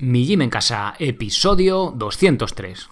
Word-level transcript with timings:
Mi 0.00 0.24
Gym 0.24 0.42
en 0.42 0.50
Casa, 0.50 0.94
episodio 1.00 1.92
203. 1.92 2.88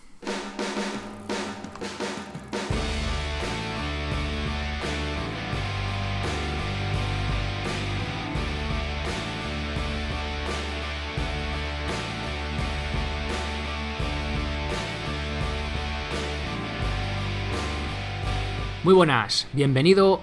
Muy 18.83 18.95
buenas, 18.95 19.47
bienvenido 19.53 20.23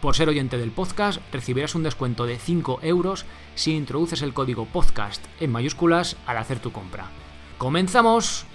Por 0.00 0.16
ser 0.16 0.30
oyente 0.30 0.56
del 0.56 0.70
podcast, 0.70 1.20
recibirás 1.30 1.74
un 1.74 1.82
descuento 1.82 2.24
de 2.24 2.38
5 2.38 2.80
euros 2.82 3.26
si 3.54 3.74
introduces 3.74 4.22
el 4.22 4.32
código 4.32 4.64
podcast 4.64 5.22
en 5.40 5.52
mayúsculas 5.52 6.16
al 6.24 6.38
hacer 6.38 6.58
tu 6.58 6.72
compra. 6.72 7.10
¡Comenzamos! 7.58 8.46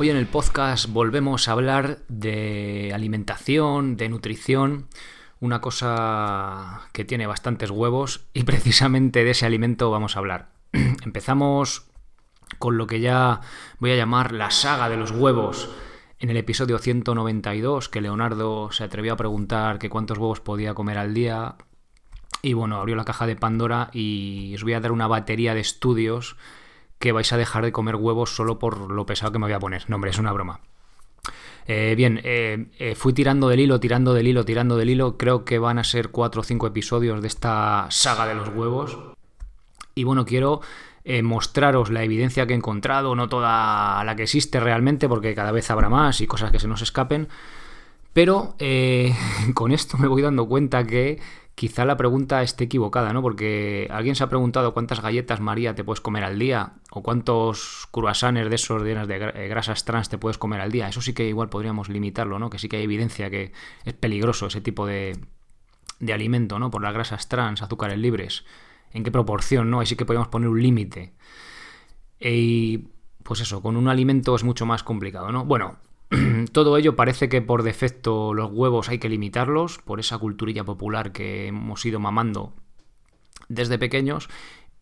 Hoy 0.00 0.10
en 0.10 0.16
el 0.16 0.26
podcast 0.26 0.88
volvemos 0.88 1.46
a 1.46 1.52
hablar 1.52 1.98
de 2.08 2.90
alimentación, 2.92 3.96
de 3.96 4.08
nutrición 4.08 4.88
una 5.40 5.60
cosa 5.60 6.82
que 6.92 7.04
tiene 7.04 7.26
bastantes 7.26 7.70
huevos 7.70 8.26
y 8.34 8.42
precisamente 8.44 9.24
de 9.24 9.30
ese 9.30 9.46
alimento 9.46 9.90
vamos 9.90 10.16
a 10.16 10.20
hablar. 10.20 10.50
Empezamos 10.72 11.86
con 12.58 12.76
lo 12.76 12.86
que 12.86 13.00
ya 13.00 13.40
voy 13.78 13.92
a 13.92 13.96
llamar 13.96 14.32
la 14.32 14.50
saga 14.50 14.88
de 14.88 14.96
los 14.96 15.10
huevos. 15.10 15.70
En 16.18 16.28
el 16.28 16.36
episodio 16.36 16.78
192, 16.78 17.88
que 17.88 18.02
Leonardo 18.02 18.70
se 18.72 18.84
atrevió 18.84 19.14
a 19.14 19.16
preguntar 19.16 19.78
que 19.78 19.88
cuántos 19.88 20.18
huevos 20.18 20.40
podía 20.40 20.74
comer 20.74 20.98
al 20.98 21.14
día. 21.14 21.56
Y 22.42 22.52
bueno, 22.52 22.76
abrió 22.76 22.94
la 22.96 23.04
caja 23.04 23.26
de 23.26 23.36
Pandora 23.36 23.88
y 23.92 24.54
os 24.54 24.62
voy 24.62 24.74
a 24.74 24.80
dar 24.80 24.92
una 24.92 25.06
batería 25.06 25.54
de 25.54 25.60
estudios 25.60 26.36
que 26.98 27.12
vais 27.12 27.32
a 27.32 27.38
dejar 27.38 27.64
de 27.64 27.72
comer 27.72 27.96
huevos 27.96 28.36
solo 28.36 28.58
por 28.58 28.90
lo 28.90 29.06
pesado 29.06 29.32
que 29.32 29.38
me 29.38 29.46
voy 29.46 29.54
a 29.54 29.58
poner. 29.58 29.88
No, 29.88 29.96
hombre, 29.96 30.10
es 30.10 30.18
una 30.18 30.32
broma. 30.32 30.60
Eh, 31.66 31.94
bien, 31.96 32.20
eh, 32.24 32.66
eh, 32.78 32.94
fui 32.94 33.12
tirando 33.12 33.48
del 33.48 33.60
hilo, 33.60 33.78
tirando 33.80 34.14
del 34.14 34.26
hilo, 34.26 34.44
tirando 34.44 34.76
del 34.76 34.90
hilo. 34.90 35.16
Creo 35.16 35.44
que 35.44 35.58
van 35.58 35.78
a 35.78 35.84
ser 35.84 36.10
cuatro 36.10 36.40
o 36.40 36.44
cinco 36.44 36.66
episodios 36.66 37.20
de 37.20 37.28
esta 37.28 37.86
saga 37.90 38.26
de 38.26 38.34
los 38.34 38.48
huevos. 38.48 38.98
Y 39.94 40.04
bueno, 40.04 40.24
quiero 40.24 40.60
mostraros 41.22 41.90
la 41.90 42.04
evidencia 42.04 42.46
que 42.46 42.52
he 42.52 42.56
encontrado, 42.56 43.16
no 43.16 43.28
toda 43.28 44.04
la 44.04 44.14
que 44.14 44.24
existe 44.24 44.60
realmente, 44.60 45.08
porque 45.08 45.34
cada 45.34 45.50
vez 45.50 45.68
habrá 45.70 45.88
más 45.88 46.20
y 46.20 46.26
cosas 46.26 46.52
que 46.52 46.60
se 46.60 46.68
nos 46.68 46.82
escapen. 46.82 47.28
Pero 48.12 48.54
con 49.54 49.72
esto 49.72 49.98
me 49.98 50.06
voy 50.06 50.22
dando 50.22 50.46
cuenta 50.46 50.84
que 50.84 51.18
quizá 51.54 51.84
la 51.84 51.96
pregunta 51.96 52.42
esté 52.42 52.64
equivocada, 52.64 53.12
¿no? 53.12 53.22
Porque 53.22 53.88
alguien 53.90 54.14
se 54.14 54.24
ha 54.24 54.28
preguntado 54.28 54.72
cuántas 54.72 55.02
galletas 55.02 55.40
María 55.40 55.74
te 55.74 55.84
puedes 55.84 56.00
comer 56.00 56.24
al 56.24 56.38
día 56.38 56.74
o 56.90 57.02
cuántos 57.02 57.88
croissants 57.90 58.48
de 58.48 58.54
esos 58.54 58.82
de 58.82 58.94
grasas 59.48 59.84
trans 59.84 60.08
te 60.08 60.18
puedes 60.18 60.38
comer 60.38 60.60
al 60.60 60.72
día. 60.72 60.88
Eso 60.88 61.02
sí 61.02 61.12
que 61.12 61.28
igual 61.28 61.48
podríamos 61.48 61.88
limitarlo, 61.88 62.38
¿no? 62.38 62.50
Que 62.50 62.58
sí 62.58 62.68
que 62.68 62.78
hay 62.78 62.84
evidencia 62.84 63.30
que 63.30 63.52
es 63.84 63.94
peligroso 63.94 64.46
ese 64.46 64.60
tipo 64.60 64.86
de, 64.86 65.18
de 65.98 66.12
alimento, 66.12 66.58
¿no? 66.58 66.70
Por 66.70 66.82
las 66.82 66.94
grasas 66.94 67.28
trans, 67.28 67.62
azúcares 67.62 67.98
libres. 67.98 68.44
¿En 68.92 69.04
qué 69.04 69.10
proporción, 69.10 69.70
no? 69.70 69.80
Ahí 69.80 69.86
sí 69.86 69.96
que 69.96 70.04
podríamos 70.04 70.28
poner 70.28 70.48
un 70.48 70.62
límite. 70.62 71.12
Y 72.18 72.88
pues 73.22 73.40
eso, 73.40 73.62
con 73.62 73.76
un 73.76 73.88
alimento 73.88 74.34
es 74.34 74.44
mucho 74.44 74.66
más 74.66 74.82
complicado, 74.82 75.30
¿no? 75.30 75.44
Bueno, 75.44 75.78
Todo 76.52 76.76
ello 76.76 76.96
parece 76.96 77.28
que 77.28 77.40
por 77.42 77.62
defecto 77.62 78.34
los 78.34 78.50
huevos 78.50 78.88
hay 78.88 78.98
que 78.98 79.08
limitarlos 79.08 79.78
por 79.78 80.00
esa 80.00 80.18
culturilla 80.18 80.64
popular 80.64 81.12
que 81.12 81.46
hemos 81.46 81.84
ido 81.86 82.00
mamando 82.00 82.52
desde 83.48 83.78
pequeños 83.78 84.28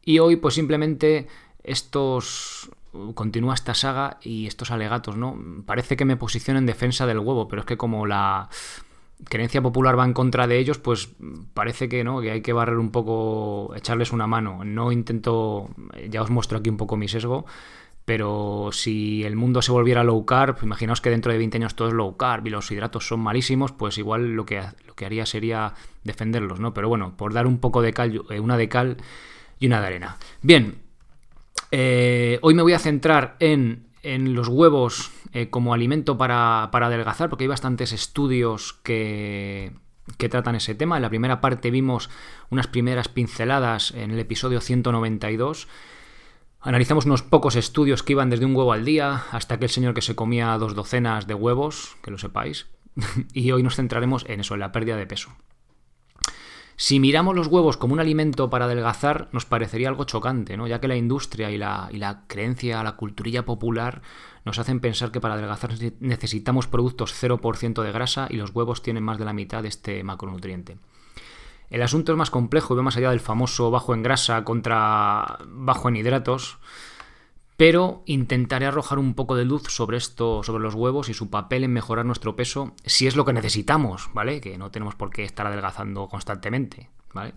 y 0.05 0.19
hoy 0.21 0.37
pues 0.37 0.55
simplemente 0.55 1.27
estos 1.63 2.71
continúa 3.15 3.55
esta 3.55 3.75
saga 3.75 4.19
y 4.23 4.47
estos 4.47 4.71
alegatos, 4.71 5.17
¿no? 5.17 5.39
Parece 5.67 5.97
que 5.97 6.05
me 6.05 6.17
posiciono 6.17 6.59
en 6.59 6.67
defensa 6.67 7.07
del 7.07 7.19
huevo, 7.19 7.49
pero 7.49 7.61
es 7.61 7.67
que 7.67 7.77
como 7.77 8.07
la 8.07 8.49
creencia 9.25 9.61
popular 9.61 9.99
va 9.99 10.05
en 10.05 10.15
contra 10.15 10.47
de 10.47 10.59
ellos, 10.59 10.79
pues 10.79 11.11
parece 11.55 11.89
que 11.89 12.05
no, 12.05 12.21
que 12.21 12.31
hay 12.31 12.41
que 12.41 12.53
barrer 12.53 12.79
un 12.79 12.91
poco, 12.91 13.75
echarles 13.77 14.13
una 14.13 14.27
mano. 14.27 14.65
No 14.65 14.93
intento, 14.93 15.69
ya 16.09 16.23
os 16.23 16.31
muestro 16.31 16.59
aquí 16.59 16.71
un 16.71 16.77
poco 16.77 16.97
mi 16.97 17.09
sesgo, 17.09 17.45
pero 18.09 18.71
si 18.73 19.23
el 19.25 19.37
mundo 19.37 19.61
se 19.61 19.71
volviera 19.71 20.03
low 20.03 20.25
carb, 20.25 20.57
imaginaos 20.63 21.03
que 21.03 21.11
dentro 21.11 21.31
de 21.31 21.37
20 21.37 21.59
años 21.59 21.75
todo 21.75 21.89
es 21.89 21.95
low 21.95 22.17
carb 22.17 22.47
y 22.47 22.49
los 22.49 22.71
hidratos 22.71 23.07
son 23.07 23.21
malísimos, 23.21 23.73
pues 23.73 23.99
igual 23.99 24.33
lo 24.33 24.47
que, 24.47 24.63
lo 24.87 24.95
que 24.95 25.05
haría 25.05 25.27
sería 25.27 25.75
defenderlos, 26.05 26.59
¿no? 26.59 26.73
Pero 26.73 26.89
bueno, 26.89 27.19
por 27.19 27.35
dar 27.35 27.47
un 27.47 27.59
poco 27.59 27.83
de 27.83 27.93
cal, 27.93 28.23
eh, 28.31 28.41
una 28.41 28.57
de 28.57 28.67
cal 28.71 28.97
y 29.61 29.67
una 29.67 29.83
de 29.83 29.87
arena. 29.89 30.17
Bien, 30.41 30.79
eh, 31.71 32.39
hoy 32.41 32.55
me 32.55 32.63
voy 32.63 32.73
a 32.73 32.79
centrar 32.79 33.37
en, 33.41 33.85
los 34.03 34.49
huevos 34.49 35.11
eh, 35.35 35.51
como 35.51 35.75
alimento 35.75 36.17
para, 36.17 36.63
adelgazar, 36.63 37.29
porque 37.29 37.45
hay 37.45 37.49
bastantes 37.49 37.93
estudios 37.93 38.73
que, 38.73 39.73
que 40.17 40.31
tratan 40.31 40.55
ese 40.55 40.75
tema. 40.75 40.97
En 40.97 41.03
la 41.03 41.11
primera 41.11 41.43
parte 41.43 41.71
vimos 41.71 42.09
unas 42.49 42.69
primeras 42.69 43.09
pinceladas 43.09 43.91
en 43.91 44.13
el 44.13 44.19
episodio 44.19 44.63
192 44.63 45.69
Analizamos 46.61 47.07
unos 47.07 47.23
pocos 47.23 47.55
estudios 47.55 48.03
que 48.03 48.15
iban 48.15 48.31
desde 48.31 48.45
un 48.45 48.57
huevo 48.57 48.73
al 48.73 48.85
día 48.85 49.25
hasta 49.31 49.55
aquel 49.55 49.69
señor 49.69 49.95
que 49.95 50.03
se 50.03 50.17
comía 50.17 50.59
dos 50.59 50.75
docenas 50.75 51.27
de 51.29 51.35
huevos, 51.35 51.97
que 52.03 52.11
lo 52.11 52.19
sepáis, 52.19 52.67
y 53.33 53.53
hoy 53.53 53.63
nos 53.63 53.77
centraremos 53.77 54.25
en 54.29 54.41
eso, 54.41 54.55
en 54.55 54.61
la 54.61 54.73
pérdida 54.73 54.97
de 54.97 55.07
peso. 55.07 55.31
Si 56.81 57.01
miramos 57.01 57.35
los 57.35 57.49
huevos 57.49 57.77
como 57.77 57.95
un 57.95 58.01
alimento 58.01 58.51
para 58.51 58.67
adelgazar, 58.67 59.29
nos 59.33 59.45
parecería 59.45 59.89
algo 59.89 60.05
chocante, 60.05 60.57
¿no? 60.57 60.69
ya 60.69 60.81
que 60.81 60.87
la 60.87 60.97
industria 60.97 61.51
y 61.51 61.59
la, 61.59 61.89
y 61.93 61.97
la 61.97 62.23
creencia, 62.29 62.83
la 62.85 62.95
culturilla 62.95 63.45
popular 63.45 64.03
nos 64.45 64.59
hacen 64.59 64.81
pensar 64.81 65.11
que 65.11 65.21
para 65.21 65.35
adelgazar 65.35 65.73
necesitamos 66.01 66.69
productos 66.69 67.21
0% 67.21 67.83
de 67.83 67.93
grasa 67.93 68.29
y 68.31 68.37
los 68.37 68.51
huevos 68.51 68.83
tienen 68.83 69.03
más 69.03 69.19
de 69.19 69.25
la 69.25 69.33
mitad 69.33 69.63
de 69.63 69.69
este 69.69 70.05
macronutriente. 70.05 70.77
El 71.71 71.83
asunto 71.83 72.13
es 72.13 72.19
más 72.19 72.31
complejo 72.31 72.75
y 72.75 72.77
va 72.77 72.83
más 72.83 72.97
allá 72.97 73.11
del 73.11 73.21
famoso 73.21 73.71
bajo 73.71 73.95
en 73.95 74.03
grasa 74.03 74.45
contra 74.45 75.39
bajo 75.47 75.89
en 75.89 75.97
hidratos, 75.97 76.59
pero 77.57 78.03
intentaré 78.07 78.67
arrojar 78.67 78.99
un 78.99 79.15
poco 79.15 79.35
de 79.37 79.45
luz 79.45 79.65
sobre 79.65 79.97
esto, 79.97 80.43
sobre 80.43 80.63
los 80.63 80.75
huevos 80.75 81.09
y 81.09 81.15
su 81.15 81.29
papel 81.29 81.65
en 81.65 81.73
mejorar 81.73 82.07
nuestro 82.07 82.37
peso, 82.37 82.75
si 82.85 83.07
es 83.07 83.17
lo 83.17 83.25
que 83.25 83.33
necesitamos, 83.33 84.11
¿vale? 84.15 84.41
Que 84.41 84.57
no 84.57 84.71
tenemos 84.71 84.95
por 84.95 85.11
qué 85.11 85.25
estar 85.25 85.47
adelgazando 85.47 86.09
constantemente, 86.09 86.89
¿vale? 87.13 87.35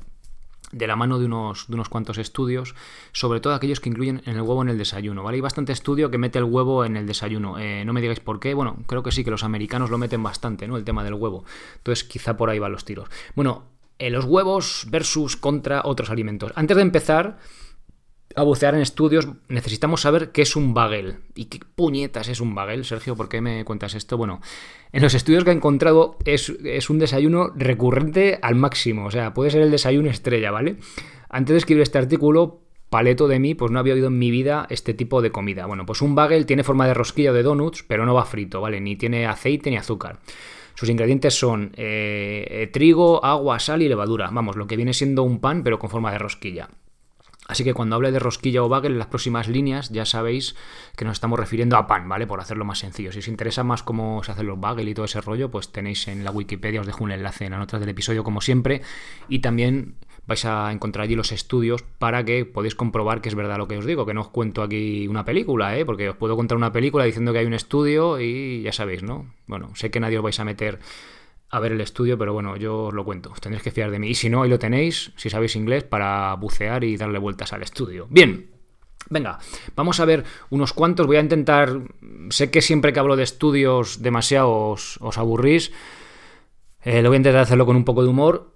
de 0.72 0.88
la 0.88 0.96
mano 0.96 1.20
de 1.20 1.26
unos, 1.26 1.68
unos 1.70 1.90
cuantos 1.90 2.18
estudios, 2.18 2.76
sobre 3.12 3.40
todo 3.40 3.54
aquellos 3.54 3.80
que 3.80 3.90
incluyen 3.90 4.22
en 4.26 4.36
el 4.36 4.42
huevo 4.42 4.62
en 4.62 4.70
el 4.70 4.78
desayuno, 4.78 5.24
¿vale? 5.24 5.36
Hay 5.36 5.42
bastante 5.42 5.74
estudio 5.74 6.10
que 6.10 6.18
mete 6.18 6.40
el 6.40 6.46
huevo 6.46 6.86
en 6.86 6.96
el 6.96 7.06
desayuno. 7.06 7.60
Eh, 7.60 7.84
no 7.86 7.94
me 7.94 8.02
digáis 8.02 8.20
por 8.20 8.40
qué, 8.40 8.54
bueno, 8.54 8.78
creo 8.88 9.04
que 9.04 9.12
sí, 9.12 9.24
que 9.24 9.32
los 9.32 9.44
americanos 9.44 9.90
lo 9.90 9.98
meten 9.98 10.24
bastante, 10.24 10.68
¿no? 10.68 10.78
El 10.78 10.84
tema 10.84 11.04
del 11.04 11.16
huevo. 11.16 11.44
Entonces, 11.78 12.04
quizá 12.06 12.38
por 12.38 12.50
ahí 12.50 12.60
van 12.60 12.72
los 12.72 12.86
tiros. 12.86 13.10
Bueno, 13.36 13.66
eh, 14.02 14.10
los 14.10 14.26
huevos 14.26 14.88
versus 14.90 15.38
contra 15.38 15.84
otros 15.86 16.10
alimentos. 16.10 16.52
Antes 16.56 16.76
de 16.76 16.82
empezar 16.82 17.38
a 18.36 18.42
bucear 18.42 18.74
en 18.74 18.82
estudios, 18.82 19.28
necesitamos 19.48 20.02
saber 20.02 20.32
qué 20.32 20.42
es 20.42 20.56
un 20.56 20.74
bagel. 20.74 21.18
¿Y 21.36 21.46
qué 21.46 21.60
puñetas 21.76 22.28
es 22.28 22.42
un 22.42 22.56
bagel, 22.56 22.84
Sergio? 22.84 23.16
¿Por 23.16 23.30
qué 23.30 23.42
me 23.42 23.64
cuentas 23.64 23.94
esto? 23.94 24.18
Bueno, 24.18 24.42
en 24.92 25.04
los 25.04 25.14
estudios 25.14 25.44
que 25.44 25.52
he 25.52 25.54
encontrado 25.54 26.18
es, 26.26 26.50
es 26.64 26.90
un 26.90 26.98
desayuno 26.98 27.52
recurrente 27.56 28.40
al 28.42 28.56
máximo. 28.56 29.06
O 29.06 29.12
sea, 29.12 29.36
puede 29.36 29.52
ser 29.52 29.62
el 29.62 29.70
desayuno 29.70 30.10
estrella, 30.10 30.50
¿vale? 30.50 30.78
Antes 31.30 31.54
de 31.54 31.58
escribir 31.60 31.84
este 31.84 32.00
artículo, 32.00 32.64
paleto 32.90 33.28
de 33.28 33.38
mí, 33.38 33.54
pues 33.54 33.70
no 33.70 33.78
había 33.78 33.94
oído 33.94 34.08
en 34.08 34.18
mi 34.18 34.32
vida 34.32 34.66
este 34.72 34.96
tipo 34.96 35.22
de 35.22 35.32
comida. 35.32 35.68
Bueno, 35.68 35.86
pues 35.86 36.02
un 36.02 36.16
bagel 36.16 36.48
tiene 36.48 36.64
forma 36.64 36.88
de 36.88 36.96
rosquilla 36.96 37.30
o 37.30 37.34
de 37.36 37.44
donuts, 37.44 37.84
pero 37.84 38.08
no 38.08 38.16
va 38.16 38.26
frito, 38.26 38.62
¿vale? 38.62 38.82
Ni 38.82 38.96
tiene 38.96 39.28
aceite 39.28 39.70
ni 39.70 39.78
azúcar. 39.78 40.18
Sus 40.82 40.90
ingredientes 40.90 41.38
son 41.38 41.74
eh, 41.78 42.68
trigo, 42.74 43.24
agua, 43.24 43.60
sal 43.60 43.84
y 43.84 43.88
levadura. 43.88 44.32
Vamos, 44.32 44.56
lo 44.56 44.66
que 44.66 44.76
viene 44.76 44.96
siendo 44.96 45.22
un 45.22 45.40
pan, 45.40 45.62
pero 45.62 45.78
con 45.78 45.92
forma 45.92 46.12
de 46.12 46.18
rosquilla. 46.18 46.70
Así 47.48 47.64
que 47.64 47.76
cuando 47.76 47.96
hable 47.98 48.12
de 48.12 48.18
rosquilla 48.18 48.64
o 48.64 48.68
bagel 48.68 48.94
en 48.94 48.98
las 48.98 49.06
próximas 49.06 49.48
líneas 49.48 49.92
ya 49.92 50.06
sabéis 50.06 50.56
que 50.96 51.06
nos 51.06 51.14
estamos 51.14 51.40
refiriendo 51.40 51.78
a 51.78 51.86
pan, 51.86 52.10
¿vale? 52.10 52.26
Por 52.26 52.40
hacerlo 52.40 52.66
más 52.66 52.80
sencillo. 52.80 53.12
Si 53.12 53.20
os 53.20 53.28
interesa 53.28 53.64
más 53.64 53.84
cómo 53.84 54.24
se 54.24 54.32
hacen 54.32 54.48
los 54.48 54.60
bagel 54.60 54.90
y 54.90 54.96
todo 54.96 55.06
ese 55.06 55.22
rollo, 55.22 55.52
pues 55.52 55.72
tenéis 55.72 56.08
en 56.08 56.26
la 56.26 56.32
Wikipedia, 56.32 56.82
os 56.82 56.88
dejo 56.88 57.04
un 57.04 57.12
enlace 57.12 57.46
en 57.46 57.52
las 57.52 57.60
notas 57.60 57.80
del 57.80 57.90
episodio 57.90 58.24
como 58.24 58.42
siempre. 58.42 58.82
Y 59.30 59.38
también 59.38 59.98
vais 60.28 60.46
a 60.46 60.72
encontrar 60.72 61.06
allí 61.06 61.16
los 61.16 61.32
estudios 61.32 61.84
para 61.98 62.24
que 62.24 62.46
podáis 62.46 62.76
comprobar 62.76 63.22
que 63.22 63.30
es 63.30 63.36
verdad 63.36 63.58
lo 63.58 63.68
que 63.68 63.78
os 63.78 63.86
digo, 63.86 64.06
que 64.06 64.14
no 64.14 64.22
os 64.22 64.30
cuento 64.30 64.64
aquí 64.64 65.08
una 65.08 65.26
película, 65.26 65.78
¿eh? 65.78 65.86
Porque 65.86 66.10
os 66.10 66.16
puedo 66.16 66.36
contar 66.36 66.58
una 66.58 66.72
película 66.72 67.06
diciendo 67.06 67.34
que 67.34 67.40
hay 67.40 67.46
un 67.46 67.54
estudio 67.54 68.20
y 68.20 68.62
ya 68.62 68.72
sabéis, 68.72 69.04
¿no? 69.04 69.34
Bueno, 69.48 69.76
sé 69.76 69.92
que 69.92 70.00
nadie 70.00 70.18
os 70.18 70.24
vais 70.24 70.40
a 70.40 70.46
meter 70.46 70.80
a 71.50 71.60
ver 71.60 71.74
el 71.74 71.82
estudio, 71.82 72.18
pero 72.18 72.34
bueno, 72.34 72.56
yo 72.56 72.86
os 72.86 72.94
lo 72.94 73.04
cuento, 73.04 73.32
os 73.32 73.42
tendréis 73.42 73.64
que 73.64 73.72
fiar 73.72 73.92
de 73.92 74.00
mí. 74.00 74.10
Y 74.10 74.16
si 74.16 74.30
no, 74.30 74.44
ahí 74.44 74.50
lo 74.50 74.58
tenéis, 74.58 75.12
si 75.18 75.30
sabéis 75.30 75.56
inglés, 75.56 75.84
para 75.84 76.34
bucear 76.36 76.84
y 76.84 76.96
darle 76.96 77.20
vueltas 77.20 77.52
al 77.54 77.62
estudio. 77.62 78.08
Bien, 78.10 78.50
Venga, 79.10 79.40
vamos 79.76 80.00
a 80.00 80.06
ver 80.06 80.24
unos 80.52 80.72
cuantos. 80.72 81.06
Voy 81.06 81.18
a 81.18 81.20
intentar. 81.20 81.82
Sé 82.30 82.50
que 82.50 82.62
siempre 82.62 82.94
que 82.94 83.00
hablo 83.00 83.18
de 83.18 83.24
estudios 83.24 84.02
demasiado 84.02 84.70
os, 84.70 85.00
aburrís. 85.18 85.74
Eh, 86.84 87.02
lo 87.02 87.10
voy 87.10 87.16
a 87.16 87.18
intentar 87.18 87.42
hacerlo 87.42 87.66
con 87.66 87.76
un 87.76 87.84
poco 87.84 88.04
de 88.04 88.10
humor 88.10 88.54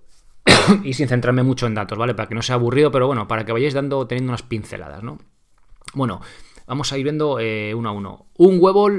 y 0.83 0.93
sin 0.93 1.07
centrarme 1.07 1.43
mucho 1.43 1.67
en 1.67 1.75
datos, 1.75 1.97
¿vale? 1.97 2.13
Para 2.13 2.27
que 2.27 2.35
no 2.35 2.41
sea 2.41 2.55
aburrido, 2.55 2.91
pero 2.91 3.07
bueno, 3.07 3.27
para 3.27 3.45
que 3.45 3.51
vayáis 3.51 3.73
dando, 3.73 4.07
teniendo 4.07 4.31
unas 4.31 4.43
pinceladas, 4.43 5.03
¿no? 5.03 5.17
Bueno, 5.93 6.21
vamos 6.67 6.91
a 6.91 6.97
ir 6.97 7.03
viendo 7.03 7.39
eh, 7.39 7.73
uno 7.73 7.89
a 7.89 7.91
uno. 7.91 8.25
Un 8.37 8.57
huevo. 8.59 8.85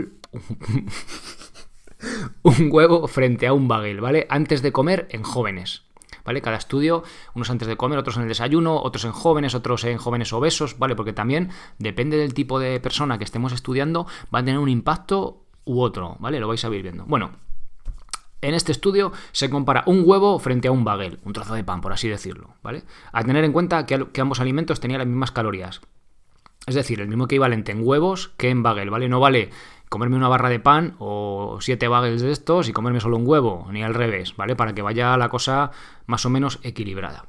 un 2.43 2.69
huevo 2.71 3.07
frente 3.07 3.47
a 3.47 3.53
un 3.53 3.69
bagel, 3.69 4.01
¿vale? 4.01 4.27
Antes 4.31 4.63
de 4.63 4.73
comer 4.73 5.07
en 5.11 5.23
jóvenes. 5.23 5.83
¿Vale? 6.25 6.43
Cada 6.43 6.57
estudio, 6.57 7.05
unos 7.35 7.51
antes 7.51 7.69
de 7.69 7.77
comer, 7.77 8.01
otros 8.01 8.17
en 8.17 8.23
el 8.23 8.29
desayuno, 8.29 8.83
otros 8.83 9.05
en 9.05 9.13
jóvenes, 9.13 9.55
otros 9.55 9.85
en 9.85 9.97
jóvenes 9.97 10.33
obesos, 10.33 10.77
¿vale? 10.77 10.97
Porque 10.97 11.13
también 11.13 11.51
depende 11.79 12.17
del 12.17 12.35
tipo 12.35 12.59
de 12.59 12.81
persona 12.81 13.17
que 13.17 13.23
estemos 13.23 13.53
estudiando, 13.53 14.09
va 14.35 14.41
a 14.41 14.45
tener 14.45 14.59
un 14.59 14.69
impacto 14.69 15.45
u 15.65 15.81
otro, 15.81 16.17
¿vale? 16.19 16.41
Lo 16.41 16.49
vais 16.49 16.65
a 16.65 16.75
ir 16.75 16.83
viendo. 16.83 17.05
Bueno, 17.05 17.31
en 18.47 18.55
este 18.55 18.71
estudio 18.71 19.13
se 19.33 19.51
compara 19.51 19.83
un 19.87 20.03
huevo 20.05 20.39
frente 20.39 20.69
a 20.69 20.73
un 20.73 20.85
bagel, 20.85 21.19
un 21.25 21.33
trozo 21.33 21.55
de 21.55 21.65
pan, 21.65 21.81
por 21.81 21.93
así 21.93 22.09
decirlo, 22.09 22.55
¿vale? 22.63 22.85
A 23.13 23.25
tener 23.25 23.45
en 23.45 23.53
cuenta 23.53 23.87
que, 23.87 24.21
ambos 24.21 24.39
alimentos 24.39 24.79
tenían 24.79 25.01
las 25.01 25.09
mismas 25.09 25.33
calorías. 25.33 25.81
Es 26.65 26.77
decir, 26.77 27.01
el 27.01 27.09
mismo 27.09 27.25
equivalente 27.25 27.73
en 27.73 27.81
huevos 27.83 28.31
que 28.37 28.51
en 28.51 28.63
bagel, 28.63 28.91
¿vale? 28.91 29.09
No 29.09 29.19
vale 29.19 29.51
comerme 29.89 30.17
una 30.17 30.29
barra 30.29 30.49
de 30.49 30.61
pan 30.61 30.95
o 31.01 31.59
siete 31.61 31.89
bagels 31.89 32.23
de 32.23 32.31
estos 32.31 32.69
y 32.69 32.73
comerme 32.73 33.01
solo 33.01 33.17
un 33.17 33.27
huevo, 33.27 33.67
ni 33.73 33.83
al 33.83 33.95
revés, 33.95 34.37
¿vale? 34.37 34.55
Para 34.55 34.75
que 34.75 34.83
vaya 34.83 35.17
la 35.17 35.29
cosa 35.29 35.73
más 36.07 36.25
o 36.25 36.31
menos 36.31 36.61
equilibrada. 36.63 37.27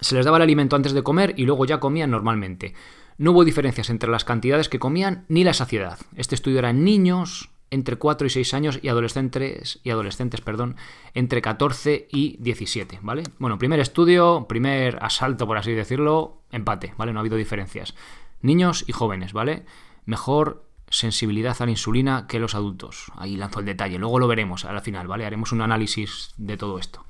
Se 0.00 0.14
les 0.14 0.24
daba 0.24 0.36
el 0.36 0.44
alimento 0.44 0.76
antes 0.76 0.92
de 0.92 1.02
comer 1.02 1.34
y 1.36 1.44
luego 1.44 1.64
ya 1.64 1.80
comían 1.80 2.12
normalmente. 2.12 2.74
No 3.18 3.32
hubo 3.32 3.44
diferencias 3.44 3.90
entre 3.90 4.10
las 4.10 4.24
cantidades 4.24 4.68
que 4.68 4.78
comían 4.78 5.24
ni 5.28 5.42
la 5.42 5.54
saciedad. 5.54 5.98
Este 6.14 6.36
estudio 6.36 6.60
era 6.60 6.70
en 6.70 6.84
niños 6.84 7.50
entre 7.70 7.96
4 7.96 8.26
y 8.26 8.30
6 8.30 8.54
años 8.54 8.78
y 8.82 8.88
adolescentes, 8.88 9.80
y 9.82 9.90
adolescentes 9.90 10.40
perdón, 10.40 10.76
entre 11.14 11.42
14 11.42 12.08
y 12.10 12.36
17, 12.38 13.00
¿vale? 13.02 13.24
Bueno, 13.38 13.58
primer 13.58 13.80
estudio, 13.80 14.46
primer 14.48 14.98
asalto, 15.02 15.46
por 15.46 15.58
así 15.58 15.72
decirlo, 15.72 16.42
empate, 16.52 16.94
¿vale? 16.96 17.12
No 17.12 17.18
ha 17.18 17.22
habido 17.22 17.36
diferencias. 17.36 17.94
Niños 18.42 18.84
y 18.86 18.92
jóvenes, 18.92 19.32
¿vale? 19.32 19.64
Mejor 20.04 20.64
sensibilidad 20.88 21.56
a 21.60 21.64
la 21.64 21.72
insulina 21.72 22.26
que 22.28 22.38
los 22.38 22.54
adultos. 22.54 23.10
Ahí 23.16 23.36
lanzo 23.36 23.60
el 23.60 23.66
detalle, 23.66 23.98
luego 23.98 24.18
lo 24.18 24.28
veremos 24.28 24.64
al 24.64 24.80
final, 24.80 25.08
¿vale? 25.08 25.26
Haremos 25.26 25.52
un 25.52 25.60
análisis 25.60 26.32
de 26.36 26.56
todo 26.56 26.78
esto. 26.78 27.04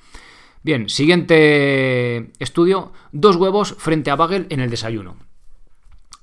Bien, 0.63 0.89
siguiente 0.89 2.33
estudio, 2.39 2.93
dos 3.13 3.37
huevos 3.37 3.77
frente 3.79 4.11
a 4.11 4.17
bagel 4.17 4.47
en 4.51 4.61
el 4.61 4.71
desayuno. 4.71 5.17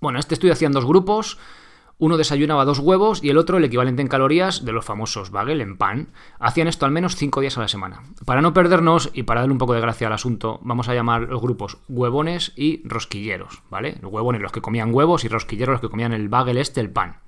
Bueno, 0.01 0.19
este 0.19 0.33
estudio 0.33 0.53
hacían 0.53 0.73
dos 0.73 0.85
grupos, 0.85 1.37
uno 2.03 2.17
desayunaba 2.17 2.65
dos 2.65 2.79
huevos 2.79 3.23
y 3.23 3.29
el 3.29 3.37
otro 3.37 3.57
el 3.57 3.63
equivalente 3.63 4.01
en 4.01 4.09
calorías 4.09 4.65
de 4.65 4.73
los 4.73 4.83
famosos 4.83 5.31
bagel 5.31 5.61
en 5.61 5.77
pan. 5.77 6.09
Hacían 6.37 6.67
esto 6.67 6.85
al 6.85 6.91
menos 6.91 7.15
cinco 7.15 7.39
días 7.39 7.57
a 7.57 7.61
la 7.61 7.69
semana. 7.69 8.03
Para 8.25 8.41
no 8.41 8.53
perdernos 8.53 9.09
y 9.13 9.23
para 9.23 9.39
darle 9.39 9.53
un 9.53 9.57
poco 9.57 9.73
de 9.73 9.79
gracia 9.79 10.07
al 10.07 10.13
asunto, 10.13 10.59
vamos 10.63 10.89
a 10.89 10.93
llamar 10.93 11.21
los 11.29 11.41
grupos 11.41 11.77
huevones 11.87 12.51
y 12.57 12.85
rosquilleros, 12.85 13.63
¿vale? 13.69 13.99
Los 14.01 14.11
huevones 14.11 14.41
los 14.41 14.51
que 14.51 14.59
comían 14.59 14.93
huevos 14.93 15.23
y 15.23 15.29
rosquilleros 15.29 15.75
los 15.75 15.81
que 15.81 15.87
comían 15.87 16.11
el 16.11 16.27
bagel 16.27 16.57
este, 16.57 16.81
el 16.81 16.89
pan. 16.89 17.19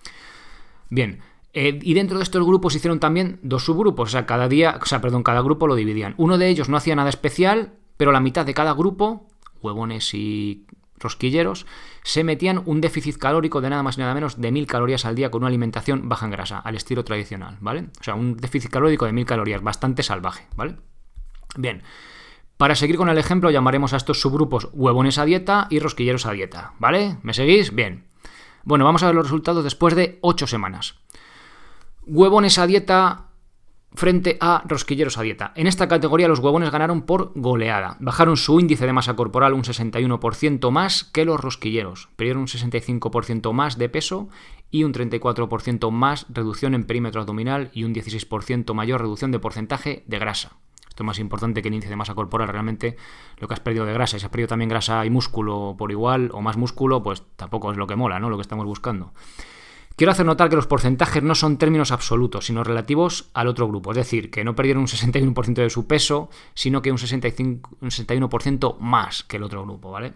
Bien, 0.90 1.22
eh, 1.54 1.80
y 1.82 1.94
dentro 1.94 2.18
de 2.18 2.26
estos 2.26 2.46
grupos 2.46 2.76
hicieron 2.76 3.00
también 3.00 3.40
dos 3.44 3.64
subgrupos, 3.64 4.10
o 4.10 4.12
sea, 4.12 4.26
cada 4.26 4.50
día, 4.50 4.78
o 4.82 4.86
sea, 4.86 5.00
perdón, 5.00 5.24
cada 5.24 5.40
grupo 5.40 5.68
lo 5.68 5.76
dividían. 5.76 6.16
Uno 6.18 6.38
de 6.38 6.50
ellos 6.50 6.68
no 6.68 6.76
hacía 6.76 6.98
nada 6.98 7.08
especial, 7.08 7.76
pero 7.96 8.12
la 8.12 8.20
mitad 8.20 8.46
de 8.46 8.54
cada 8.54 8.74
grupo, 8.74 9.26
huevones 9.62 10.14
y 10.14 10.66
rosquilleros, 11.00 11.66
se 12.06 12.24
metían 12.24 12.62
un 12.68 12.82
déficit 12.82 13.18
calórico 13.18 13.62
de 13.62 13.70
nada 13.72 13.82
más 13.82 13.98
y 13.98 14.02
nada 14.02 14.14
menos 14.14 14.40
de 14.40 14.52
1000 14.52 14.68
calorías 14.68 15.06
al 15.06 15.16
día 15.16 15.32
con 15.32 15.42
una 15.42 15.48
alimentación 15.48 16.08
baja 16.08 16.28
en 16.28 16.32
grasa, 16.32 16.60
al 16.60 16.76
estilo 16.76 17.04
tradicional, 17.04 17.58
¿vale? 17.62 17.88
O 18.00 18.04
sea, 18.04 18.14
un 18.14 18.38
déficit 18.38 18.70
calórico 18.70 19.06
de 19.06 19.12
1000 19.12 19.26
calorías, 19.26 19.64
bastante 19.64 20.04
salvaje, 20.04 20.46
¿vale? 20.56 20.76
Bien. 21.58 21.82
Para 22.58 22.76
seguir 22.76 22.98
con 22.98 23.10
el 23.10 23.18
ejemplo, 23.18 23.50
llamaremos 23.50 23.94
a 23.94 23.98
estos 23.98 24.22
subgrupos 24.22 24.70
huevones 24.74 25.18
a 25.18 25.26
dieta 25.26 25.66
y 25.72 25.80
rosquilleros 25.80 26.28
a 26.28 26.32
dieta, 26.34 26.74
¿vale? 26.78 27.18
¿Me 27.24 27.34
seguís? 27.34 27.74
Bien. 27.74 28.06
Bueno, 28.64 28.86
vamos 28.86 29.02
a 29.02 29.08
ver 29.08 29.16
los 29.16 29.26
resultados 29.26 29.64
después 29.64 29.96
de 29.96 30.20
8 30.22 30.46
semanas. 30.46 31.00
Huevones 32.06 32.60
a 32.60 32.68
dieta 32.68 33.30
frente 33.96 34.38
a 34.40 34.64
rosquilleros 34.66 35.18
a 35.18 35.22
dieta. 35.22 35.52
En 35.56 35.68
esta 35.68 35.88
categoría 35.88 36.28
los 36.28 36.40
huevones 36.40 36.72
ganaron 36.72 37.04
por 37.04 37.32
goleada. 37.36 37.98
Bajaron 38.00 38.38
su 38.38 38.60
índice 38.60 38.86
de 38.86 38.94
masa 38.94 39.16
corporal 39.16 39.54
un 39.54 39.64
61% 39.64 40.72
más 40.72 41.04
que 41.04 41.26
los 41.26 41.40
rosquilleros. 41.40 42.10
Perdieron 42.16 42.42
un 42.42 42.48
65% 42.48 43.54
más 43.54 43.78
de 43.78 43.90
peso 43.90 44.30
y 44.72 44.84
un 44.84 44.94
34% 44.94 45.92
más 45.92 46.26
reducción 46.30 46.74
en 46.76 46.86
perímetro 46.86 47.22
abdominal 47.22 47.70
y 47.74 47.84
un 47.84 47.94
16% 47.94 48.74
mayor 48.74 49.02
reducción 49.02 49.32
de 49.32 49.40
porcentaje 49.40 50.04
de 50.08 50.20
grasa. 50.20 50.58
Esto 50.96 51.04
es 51.04 51.08
más 51.08 51.20
importante 51.20 51.62
que 51.62 51.68
el 51.68 51.74
índice 51.74 51.90
de 51.90 51.98
masa 51.98 52.16
corporal. 52.16 52.48
Realmente 52.48 52.96
lo 53.38 53.48
que 53.48 53.54
has 53.54 53.60
perdido 53.60 53.86
de 53.86 53.94
grasa, 53.94 54.18
si 54.18 54.26
has 54.26 54.32
perdido 54.32 54.48
también 54.48 54.70
grasa 54.70 55.06
y 55.06 55.10
músculo 55.10 55.76
por 55.78 55.92
igual 55.92 56.30
o 56.34 56.42
más 56.42 56.56
músculo, 56.56 57.04
pues 57.04 57.24
tampoco 57.36 57.72
es 57.72 57.78
lo 57.78 57.86
que 57.86 57.98
mola, 57.98 58.20
¿no? 58.20 58.30
Lo 58.30 58.38
que 58.38 58.42
estamos 58.42 58.66
buscando. 58.66 59.14
Quiero 59.96 60.12
hacer 60.12 60.26
notar 60.26 60.50
que 60.50 60.58
los 60.58 60.68
porcentajes 60.68 61.24
no 61.24 61.36
son 61.36 61.58
términos 61.58 61.92
absolutos, 61.92 62.48
sino 62.48 62.66
relativos 62.66 63.30
al 63.34 63.48
otro 63.48 63.68
grupo. 63.68 63.92
Es 63.92 63.98
decir, 63.98 64.30
que 64.30 64.44
no 64.44 64.56
perdieron 64.56 64.82
un 64.82 64.88
61% 64.88 65.54
de 65.54 65.70
su 65.70 65.88
peso, 65.88 66.30
sino 66.54 66.82
que 66.82 66.92
un, 66.92 66.98
65, 66.98 67.78
un 67.80 67.90
61% 67.90 68.78
más 68.80 69.24
que 69.24 69.38
el 69.38 69.44
otro 69.44 69.64
grupo, 69.64 69.92
¿vale? 69.92 70.14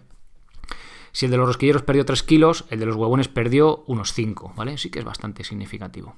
Si 1.13 1.25
el 1.25 1.31
de 1.31 1.37
los 1.37 1.47
rosquilleros 1.47 1.83
perdió 1.83 2.05
3 2.05 2.23
kilos, 2.23 2.65
el 2.69 2.79
de 2.79 2.85
los 2.85 2.95
huevones 2.95 3.29
perdió 3.29 3.83
unos 3.87 4.13
5, 4.13 4.53
¿vale? 4.55 4.77
Sí 4.77 4.89
que 4.89 4.99
es 4.99 5.05
bastante 5.05 5.45
significativo. 5.45 6.15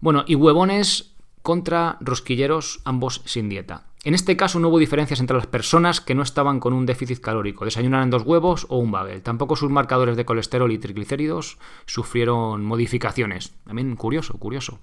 Bueno, 0.00 0.24
y 0.26 0.34
huevones 0.34 1.14
contra 1.42 1.96
rosquilleros, 2.00 2.80
ambos 2.84 3.22
sin 3.24 3.48
dieta. 3.48 3.86
En 4.06 4.14
este 4.14 4.36
caso 4.36 4.60
no 4.60 4.68
hubo 4.68 4.78
diferencias 4.78 5.18
entre 5.18 5.36
las 5.36 5.48
personas 5.48 6.00
que 6.00 6.14
no 6.14 6.22
estaban 6.22 6.60
con 6.60 6.72
un 6.72 6.86
déficit 6.86 7.18
calórico, 7.18 7.64
desayunaran 7.64 8.08
dos 8.08 8.22
huevos 8.22 8.64
o 8.68 8.78
un 8.78 8.92
bagel. 8.92 9.20
Tampoco 9.20 9.56
sus 9.56 9.68
marcadores 9.68 10.16
de 10.16 10.24
colesterol 10.24 10.70
y 10.70 10.78
triglicéridos 10.78 11.58
sufrieron 11.86 12.64
modificaciones. 12.64 13.52
También 13.64 13.96
curioso, 13.96 14.38
curioso. 14.38 14.78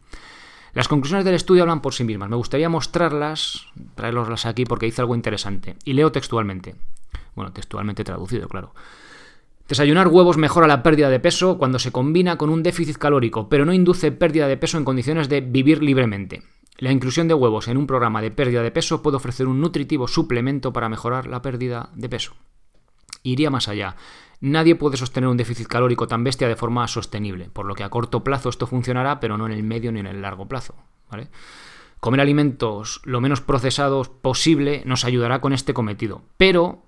Las 0.74 0.90
conclusiones 0.90 1.24
del 1.24 1.36
estudio 1.36 1.64
hablan 1.64 1.82
por 1.82 1.94
sí 1.94 2.04
mismas. 2.04 2.30
Me 2.30 2.36
gustaría 2.36 2.68
mostrarlas, 2.68 3.68
traerlas 3.96 4.46
aquí 4.46 4.66
porque 4.66 4.88
dice 4.88 5.00
algo 5.00 5.16
interesante. 5.16 5.78
Y 5.86 5.94
leo 5.94 6.12
textualmente. 6.12 6.76
Bueno, 7.34 7.54
textualmente 7.54 8.04
traducido, 8.04 8.50
claro. 8.50 8.74
Desayunar 9.70 10.10
huevos 10.10 10.36
mejora 10.36 10.68
la 10.68 10.84
pérdida 10.84 11.10
de 11.10 11.22
peso 11.22 11.58
cuando 11.58 11.80
se 11.80 11.94
combina 11.94 12.38
con 12.38 12.50
un 12.50 12.62
déficit 12.62 12.98
calórico, 12.98 13.48
pero 13.48 13.64
no 13.64 13.72
induce 13.72 14.12
pérdida 14.12 14.50
de 14.50 14.58
peso 14.58 14.78
en 14.78 14.84
condiciones 14.84 15.30
de 15.30 15.40
vivir 15.40 15.82
libremente. 15.82 16.44
La 16.78 16.92
inclusión 16.92 17.28
de 17.28 17.34
huevos 17.34 17.68
en 17.68 17.78
un 17.78 17.88
programa 17.88 18.22
de 18.22 18.32
pérdida 18.32 18.64
de 18.64 18.72
peso 18.72 19.02
puede 19.02 19.18
ofrecer 19.18 19.48
un 19.48 19.62
nutritivo 19.62 20.08
suplemento 20.08 20.74
para 20.74 20.90
mejorar 20.90 21.28
la 21.28 21.42
pérdida 21.42 21.90
de 21.94 22.10
peso. 22.10 22.34
Iría 23.22 23.50
más 23.50 23.68
allá. 23.68 23.96
Nadie 24.42 24.76
puede 24.76 24.98
sostener 24.98 25.30
un 25.30 25.38
déficit 25.38 25.68
calórico 25.68 26.08
tan 26.08 26.24
bestia 26.24 26.48
de 26.48 26.56
forma 26.56 26.88
sostenible, 26.88 27.50
por 27.50 27.66
lo 27.66 27.76
que 27.76 27.84
a 27.84 27.90
corto 27.90 28.24
plazo 28.24 28.50
esto 28.50 28.68
funcionará, 28.68 29.20
pero 29.20 29.38
no 29.38 29.46
en 29.46 29.54
el 29.54 29.64
medio 29.64 29.92
ni 29.92 30.02
en 30.02 30.08
el 30.08 30.22
largo 30.22 30.48
plazo. 30.48 30.76
Comer 32.00 32.20
alimentos 32.20 33.00
lo 33.06 33.22
menos 33.22 33.40
procesados 33.40 34.10
posible 34.10 34.82
nos 34.86 35.06
ayudará 35.06 35.40
con 35.40 35.54
este 35.54 35.74
cometido, 35.74 36.24
pero 36.36 36.84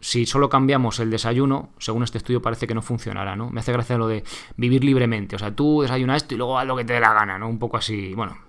si 0.00 0.26
solo 0.26 0.50
cambiamos 0.50 1.00
el 1.00 1.10
desayuno, 1.10 1.70
según 1.78 2.02
este 2.02 2.18
estudio 2.18 2.42
parece 2.42 2.66
que 2.66 2.74
no 2.74 2.82
funcionará, 2.82 3.34
¿no? 3.36 3.50
Me 3.50 3.60
hace 3.60 3.72
gracia 3.72 3.96
lo 3.96 4.08
de 4.08 4.24
vivir 4.56 4.84
libremente, 4.84 5.36
o 5.36 5.38
sea, 5.38 5.54
tú 5.54 5.80
desayunas 5.82 6.18
esto 6.18 6.34
y 6.34 6.38
luego 6.38 6.58
haz 6.58 6.66
lo 6.66 6.76
que 6.76 6.84
te 6.84 6.92
dé 6.92 7.00
la 7.00 7.14
gana, 7.14 7.38
¿no? 7.38 7.48
Un 7.48 7.58
poco 7.58 7.78
así, 7.78 8.12
bueno. 8.14 8.47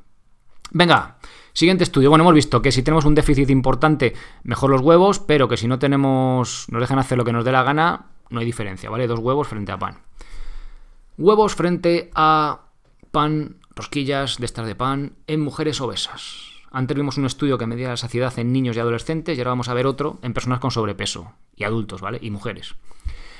Venga, 0.71 1.17
siguiente 1.53 1.83
estudio. 1.83 2.09
Bueno, 2.09 2.23
hemos 2.23 2.35
visto 2.35 2.61
que 2.61 2.71
si 2.71 2.83
tenemos 2.83 3.05
un 3.05 3.15
déficit 3.15 3.49
importante, 3.49 4.13
mejor 4.43 4.69
los 4.69 4.81
huevos, 4.81 5.19
pero 5.19 5.47
que 5.47 5.57
si 5.57 5.67
no 5.67 5.79
tenemos, 5.79 6.67
nos 6.69 6.81
dejan 6.81 6.99
hacer 6.99 7.17
lo 7.17 7.25
que 7.25 7.33
nos 7.33 7.43
dé 7.43 7.51
la 7.51 7.63
gana, 7.63 8.05
no 8.29 8.39
hay 8.39 8.45
diferencia, 8.45 8.89
¿vale? 8.89 9.07
Dos 9.07 9.19
huevos 9.19 9.47
frente 9.47 9.71
a 9.71 9.79
pan. 9.79 9.97
Huevos 11.17 11.55
frente 11.55 12.11
a 12.13 12.61
pan, 13.11 13.57
rosquillas 13.75 14.37
de 14.37 14.45
estas 14.45 14.67
de 14.67 14.75
pan 14.75 15.13
en 15.27 15.41
mujeres 15.41 15.81
obesas. 15.81 16.49
Antes 16.71 16.95
vimos 16.95 17.17
un 17.17 17.25
estudio 17.25 17.57
que 17.57 17.65
medía 17.65 17.89
la 17.89 17.97
saciedad 17.97 18.37
en 18.37 18.53
niños 18.53 18.77
y 18.77 18.79
adolescentes 18.79 19.35
y 19.35 19.41
ahora 19.41 19.51
vamos 19.51 19.69
a 19.69 19.73
ver 19.73 19.87
otro 19.87 20.19
en 20.21 20.33
personas 20.33 20.59
con 20.59 20.69
sobrepeso 20.69 21.33
y 21.55 21.63
adultos, 21.63 21.99
¿vale? 21.99 22.19
Y 22.21 22.29
mujeres. 22.29 22.75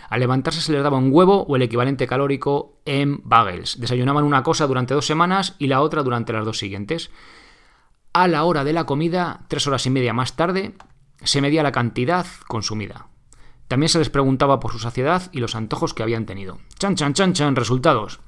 Al 0.10 0.20
levantarse 0.20 0.62
se 0.62 0.72
les 0.72 0.84
daba 0.84 0.98
un 0.98 1.10
huevo 1.12 1.44
o 1.44 1.56
el 1.56 1.62
equivalente 1.62 2.08
calórico 2.08 2.82
en 2.86 3.22
bagels. 3.24 3.80
Desayunaban 3.80 4.24
una 4.24 4.44
cosa 4.44 4.68
durante 4.68 4.94
dos 4.94 5.06
semanas 5.06 5.56
y 5.60 5.68
la 5.68 5.82
otra 5.82 6.04
durante 6.04 6.34
las 6.34 6.46
dos 6.46 6.58
siguientes. 6.58 7.12
A 8.12 8.28
la 8.28 8.44
hora 8.44 8.64
de 8.64 8.74
la 8.74 8.86
comida, 8.86 9.42
tres 9.48 9.68
horas 9.68 9.86
y 9.86 9.92
media 9.92 10.14
más 10.14 10.36
tarde, 10.36 10.74
se 11.24 11.42
medía 11.42 11.64
la 11.64 11.72
cantidad 11.72 12.26
consumida. 12.48 13.08
También 13.68 13.90
se 13.90 14.00
les 14.00 14.10
preguntaba 14.10 14.60
por 14.60 14.72
su 14.72 14.80
saciedad 14.80 15.30
y 15.32 15.40
los 15.40 15.54
antojos 15.56 15.94
que 15.94 16.02
habían 16.02 16.26
tenido. 16.26 16.58
Chan, 16.80 16.96
chan, 16.96 17.14
chan, 17.14 17.34
chan, 17.34 17.56
resultados. 17.56 18.20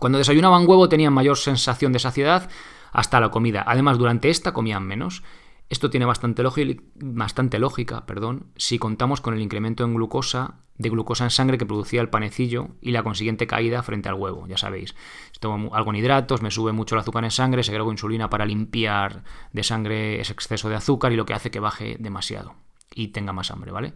Cuando 0.00 0.18
desayunaban 0.18 0.66
huevo 0.66 0.88
tenían 0.88 1.12
mayor 1.12 1.38
sensación 1.38 1.92
de 1.92 2.00
saciedad 2.00 2.50
hasta 2.90 3.20
la 3.20 3.30
comida. 3.30 3.62
Además, 3.64 3.98
durante 3.98 4.28
esta 4.28 4.52
comían 4.52 4.84
menos. 4.84 5.22
Esto 5.68 5.88
tiene 5.88 6.04
bastante, 6.04 6.42
lógica 6.42 8.06
perdón, 8.06 8.46
si 8.56 8.78
contamos 8.78 9.20
con 9.20 9.34
el 9.34 9.40
incremento 9.40 9.84
en 9.84 9.94
glucosa, 9.94 10.60
de 10.76 10.90
glucosa 10.90 11.24
en 11.24 11.30
sangre 11.30 11.58
que 11.58 11.66
producía 11.66 12.00
el 12.00 12.10
panecillo 12.10 12.68
y 12.80 12.90
la 12.90 13.02
consiguiente 13.02 13.46
caída 13.46 13.82
frente 13.82 14.08
al 14.08 14.16
huevo, 14.16 14.46
ya 14.46 14.58
sabéis. 14.58 14.94
Tomo 15.40 15.74
algo 15.74 15.90
en 15.90 15.96
hidratos, 15.96 16.42
me 16.42 16.50
sube 16.50 16.72
mucho 16.72 16.94
el 16.94 17.00
azúcar 17.00 17.24
en 17.24 17.30
sangre, 17.30 17.62
segrego 17.62 17.90
insulina 17.90 18.28
para 18.28 18.44
limpiar 18.44 19.24
de 19.52 19.62
sangre 19.62 20.20
ese 20.20 20.32
exceso 20.32 20.68
de 20.68 20.76
azúcar 20.76 21.12
y 21.12 21.16
lo 21.16 21.24
que 21.24 21.34
hace 21.34 21.50
que 21.50 21.60
baje 21.60 21.96
demasiado 21.98 22.54
y 22.94 23.08
tenga 23.08 23.32
más 23.32 23.50
hambre, 23.50 23.72
¿vale? 23.72 23.94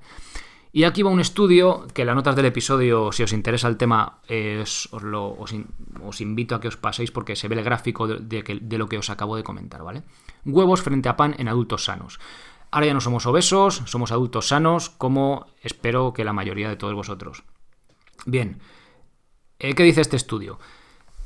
Y 0.76 0.84
aquí 0.84 1.02
va 1.02 1.08
un 1.08 1.20
estudio 1.20 1.86
que 1.94 2.04
las 2.04 2.14
notas 2.14 2.36
del 2.36 2.44
episodio, 2.44 3.10
si 3.10 3.22
os 3.22 3.32
interesa 3.32 3.66
el 3.66 3.78
tema, 3.78 4.18
os, 4.60 4.90
os, 4.92 6.20
invito 6.20 6.54
a 6.54 6.60
que 6.60 6.68
os 6.68 6.76
paséis 6.76 7.10
porque 7.10 7.34
se 7.34 7.48
ve 7.48 7.56
el 7.56 7.64
gráfico 7.64 8.06
de, 8.06 8.42
de, 8.60 8.76
lo 8.76 8.86
que 8.86 8.98
os 8.98 9.08
acabo 9.08 9.36
de 9.36 9.42
comentar, 9.42 9.82
¿vale? 9.82 10.02
Huevos 10.44 10.82
frente 10.82 11.08
a 11.08 11.16
pan 11.16 11.34
en 11.38 11.48
adultos 11.48 11.84
sanos. 11.84 12.20
Ahora 12.70 12.88
ya 12.88 12.92
no 12.92 13.00
somos 13.00 13.24
obesos, 13.24 13.84
somos 13.86 14.12
adultos 14.12 14.48
sanos, 14.48 14.90
como 14.90 15.46
espero 15.62 16.12
que 16.12 16.26
la 16.26 16.34
mayoría 16.34 16.68
de 16.68 16.76
todos 16.76 16.92
vosotros. 16.92 17.44
Bien, 18.26 18.60
eh, 19.58 19.74
¿qué 19.74 19.82
dice 19.82 20.02
este 20.02 20.16
estudio? 20.16 20.58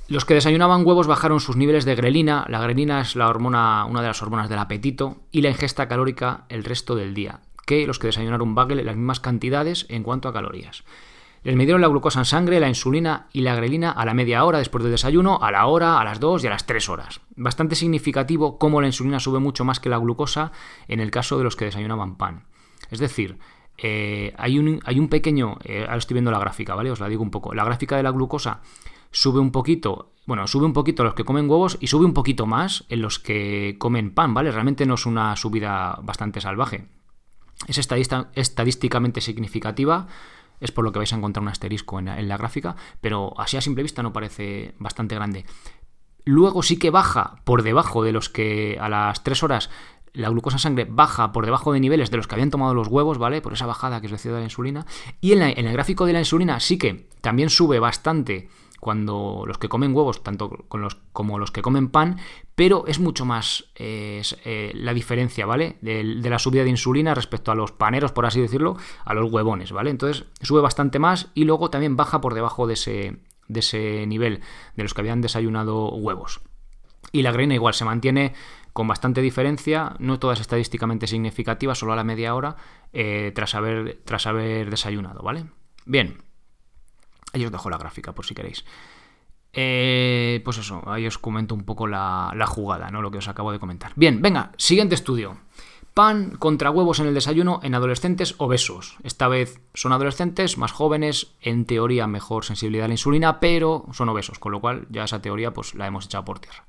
Los 0.07 0.25
que 0.25 0.35
desayunaban 0.35 0.87
huevos 0.87 1.09
bajaron 1.09 1.41
sus 1.41 1.57
niveles 1.57 1.85
de 1.85 1.97
grelina, 1.97 2.47
la 2.49 2.61
grelina 2.61 3.01
es 3.01 3.17
la 3.17 3.29
hormona, 3.29 3.85
una 3.87 4.01
de 4.01 4.07
las 4.07 4.23
hormonas 4.23 4.49
del 4.49 4.61
apetito, 4.61 5.17
y 5.33 5.43
la 5.43 5.51
ingesta 5.51 5.89
calórica 5.89 6.45
el 6.51 6.63
resto 6.63 6.95
del 6.95 7.15
día 7.15 7.41
que 7.67 7.87
los 7.87 7.99
que 7.99 8.09
desayunaron 8.09 8.55
bagel 8.55 8.85
las 8.85 8.97
mismas 8.97 9.21
cantidades 9.21 9.87
en 9.89 10.03
cuanto 10.03 10.29
a 10.29 10.33
calorías. 10.33 10.85
Les 11.43 11.57
midieron 11.57 11.81
la 11.81 11.89
glucosa 11.89 12.19
en 12.19 12.27
sangre, 12.27 12.61
la 12.61 12.69
insulina 12.69 13.29
y 13.33 13.41
la 13.41 13.55
grelina 13.55 13.91
a 13.91 14.05
la 14.05 14.13
media 14.13 14.45
hora 14.45 14.59
después 14.59 14.85
del 14.85 14.93
desayuno, 14.93 15.39
a 15.41 15.51
la 15.51 15.67
hora, 15.67 15.99
a 15.99 16.05
las 16.05 16.21
2 16.21 16.45
y 16.45 16.47
a 16.49 16.51
las 16.51 16.67
3 16.67 16.89
horas. 16.91 17.23
Bastante 17.35 17.77
significativo 17.77 18.59
cómo 18.59 18.83
la 18.83 18.89
insulina 18.89 19.21
sube 19.21 19.39
mucho 19.39 19.65
más 19.65 19.81
que 19.81 19.89
la 19.89 19.97
glucosa 19.97 20.53
en 20.87 21.01
el 21.01 21.11
caso 21.11 21.39
de 21.39 21.45
los 21.45 21.57
que 21.57 21.65
desayunaban 21.65 22.17
pan. 22.17 22.45
Es 22.91 22.99
decir, 22.99 23.39
eh, 23.79 24.35
hay, 24.37 24.59
un, 24.59 24.81
hay, 24.85 24.99
un, 24.99 25.09
pequeño, 25.09 25.57
eh, 25.65 25.85
ahora 25.85 25.97
estoy 25.97 26.15
viendo 26.15 26.31
la 26.31 26.39
gráfica, 26.39 26.75
¿vale? 26.75 26.91
Os 26.91 27.01
la 27.01 27.09
digo 27.09 27.23
un 27.23 27.31
poco. 27.31 27.55
La 27.55 27.65
gráfica 27.65 27.97
de 27.97 28.03
la 28.03 28.11
glucosa 28.11 28.61
sube 29.11 29.41
un 29.41 29.51
poquito, 29.51 30.13
bueno, 30.27 30.47
sube 30.47 30.67
un 30.67 30.75
poquito 30.75 31.05
los 31.05 31.15
que 31.15 31.25
comen 31.25 31.49
huevos 31.49 31.79
y 31.81 31.87
sube 31.87 32.05
un 32.05 32.13
poquito 32.13 32.45
más 32.45 32.85
en 32.91 33.01
los 33.01 33.19
que 33.19 33.77
comen 33.79 34.13
pan, 34.13 34.35
¿vale? 34.35 34.51
Realmente 34.51 34.85
no 34.85 34.95
es 34.95 35.07
una 35.07 35.35
subida 35.37 35.99
bastante 36.03 36.43
salvaje 36.43 37.00
es 37.67 37.79
estadísticamente 37.79 39.21
significativa, 39.21 40.07
es 40.61 40.73
por 40.73 40.85
lo 40.85 40.93
que 40.93 40.99
vais 40.99 41.13
a 41.13 41.17
encontrar 41.17 41.43
un 41.43 41.49
asterisco 41.49 41.99
en 41.99 42.29
la, 42.29 42.37
gráfica, 42.37 42.77
pero 43.01 43.39
así 43.39 43.57
a 43.57 43.61
simple 43.61 43.83
vista 43.83 44.03
no 44.03 44.13
parece 44.13 44.75
bastante 44.79 45.15
grande. 45.15 45.45
Luego 46.25 46.63
sí 46.63 46.79
que 46.79 46.91
baja 46.91 47.37
por 47.45 47.63
debajo 47.63 48.05
de 48.05 48.13
los 48.13 48.29
que 48.29 48.79
a 48.81 48.89
las 48.89 49.25
3 49.25 49.43
horas 49.43 49.71
la 50.13 50.29
glucosa 50.29 50.57
en 50.57 50.61
sangre 50.61 50.87
baja 50.91 51.33
por 51.33 51.45
debajo 51.45 51.73
de 51.73 51.81
niveles 51.81 52.11
de 52.11 52.17
los 52.17 52.27
que 52.27 52.35
habían 52.35 52.51
tomado 52.51 52.75
los 52.75 52.89
huevos, 52.89 53.19
¿vale? 53.19 53.41
Por 53.41 53.53
esa 53.53 53.67
bajada 53.67 54.01
que 54.01 54.07
es 54.07 54.13
decía 54.13 54.33
de 54.33 54.39
la 54.39 54.45
insulina. 54.45 54.87
Y 55.21 55.33
en 55.33 55.43
el 55.43 55.73
gráfico 55.73 56.05
de 56.05 56.13
la 56.13 56.19
insulina 56.19 56.61
sí 56.61 56.79
que 56.79 57.09
también 57.21 57.49
sube 57.49 57.79
bastante 57.79 58.49
cuando 58.81 59.45
los 59.47 59.59
que 59.59 59.69
comen 59.69 59.95
huevos, 59.95 60.23
tanto 60.23 60.49
con 60.49 60.81
los, 60.81 60.97
como 61.13 61.39
los 61.39 61.51
que 61.51 61.63
comen 61.63 61.91
pan, 61.91 62.19
pero 62.55 62.87
es 62.87 62.99
mucho 62.99 63.27
más 63.27 63.67
eh, 63.77 64.23
la 64.75 64.95
diferencia, 64.95 65.47
¿vale? 65.47 65.77
De, 65.83 66.03
la 66.03 66.39
subida 66.39 66.65
de 66.65 66.71
insulina 66.71 67.15
respecto 67.15 67.53
a 67.53 67.55
los 67.55 67.73
paneros, 67.73 68.13
por 68.13 68.27
así 68.27 68.41
decirlo, 68.41 68.77
a 69.05 69.15
los 69.15 69.31
huevones, 69.31 69.71
¿vale? 69.71 69.91
Entonces 69.91 70.25
sube 70.41 70.63
bastante 70.63 70.99
más 70.99 71.31
y 71.35 71.45
luego 71.45 71.71
también 71.71 71.97
baja 71.97 72.21
por 72.21 72.35
debajo 72.35 72.67
de 72.67 72.75
ese, 72.75 73.19
de 73.49 73.61
ese 73.61 74.07
nivel 74.07 74.41
de 74.77 74.83
los 74.83 74.95
que 74.95 75.03
habían 75.03 75.21
desayunado 75.21 75.91
huevos. 75.91 76.41
Y 77.13 77.23
la 77.23 77.33
grena 77.33 77.55
igual 77.55 77.75
se 77.75 77.85
mantiene 77.85 78.35
con 78.73 78.89
bastante 78.89 79.21
diferencia, 79.21 79.95
no 79.99 80.19
todas 80.19 80.41
estadísticamente 80.41 81.07
significativas, 81.07 81.79
solo 81.79 81.93
a 81.93 81.97
la 81.97 82.05
media 82.05 82.35
hora, 82.35 82.57
eh, 82.93 83.33
tras, 83.35 83.55
haber, 83.55 83.99
tras 84.05 84.27
haber 84.27 84.71
desayunado, 84.71 85.23
¿vale? 85.23 85.45
Bien, 85.85 86.23
Ahí 87.33 87.45
os 87.45 87.53
dejo 87.53 87.71
la 87.71 87.79
gráfica 87.79 88.13
por 88.13 88.27
si 88.27 88.35
queréis. 88.35 88.65
Eh, 89.53 90.41
pues 90.45 90.59
eso, 90.59 90.83
ahí 90.87 91.07
os 91.07 91.19
comento 91.19 91.55
un 91.55 91.65
poco 91.65 91.87
la, 91.87 92.33
jugada, 92.47 92.91
¿no? 92.91 93.03
Lo 93.03 93.11
que 93.11 93.19
os 93.19 93.29
acabo 93.29 93.53
de 93.53 93.59
comentar. 93.59 93.93
Bien, 93.97 94.23
venga, 94.23 94.53
siguiente 94.57 94.95
estudio. 94.95 95.39
Pan 95.95 96.37
contra 96.39 96.71
huevos 96.71 97.01
en 97.01 97.09
el 97.09 97.15
desayuno 97.15 97.59
en 97.65 97.75
adolescentes 97.75 98.37
obesos. 98.39 98.97
Esta 99.03 99.27
vez 99.27 99.61
son 99.75 99.93
adolescentes 99.93 100.57
más 100.57 100.71
jóvenes, 100.71 101.35
en 101.41 101.65
teoría 101.65 102.07
mejor 102.07 102.45
sensibilidad 102.45 102.85
a 102.85 102.89
la 102.89 102.95
insulina, 102.95 103.41
pero 103.41 103.87
son 103.93 104.09
obesos, 104.09 104.39
con 104.39 104.53
lo 104.53 104.61
cual 104.61 104.87
ya 104.89 105.05
esa 105.05 105.21
teoría 105.21 105.53
pues 105.53 105.75
la 105.75 105.89
hemos 105.89 106.07
echado 106.07 106.25
por 106.25 106.39
tierra. 106.39 106.65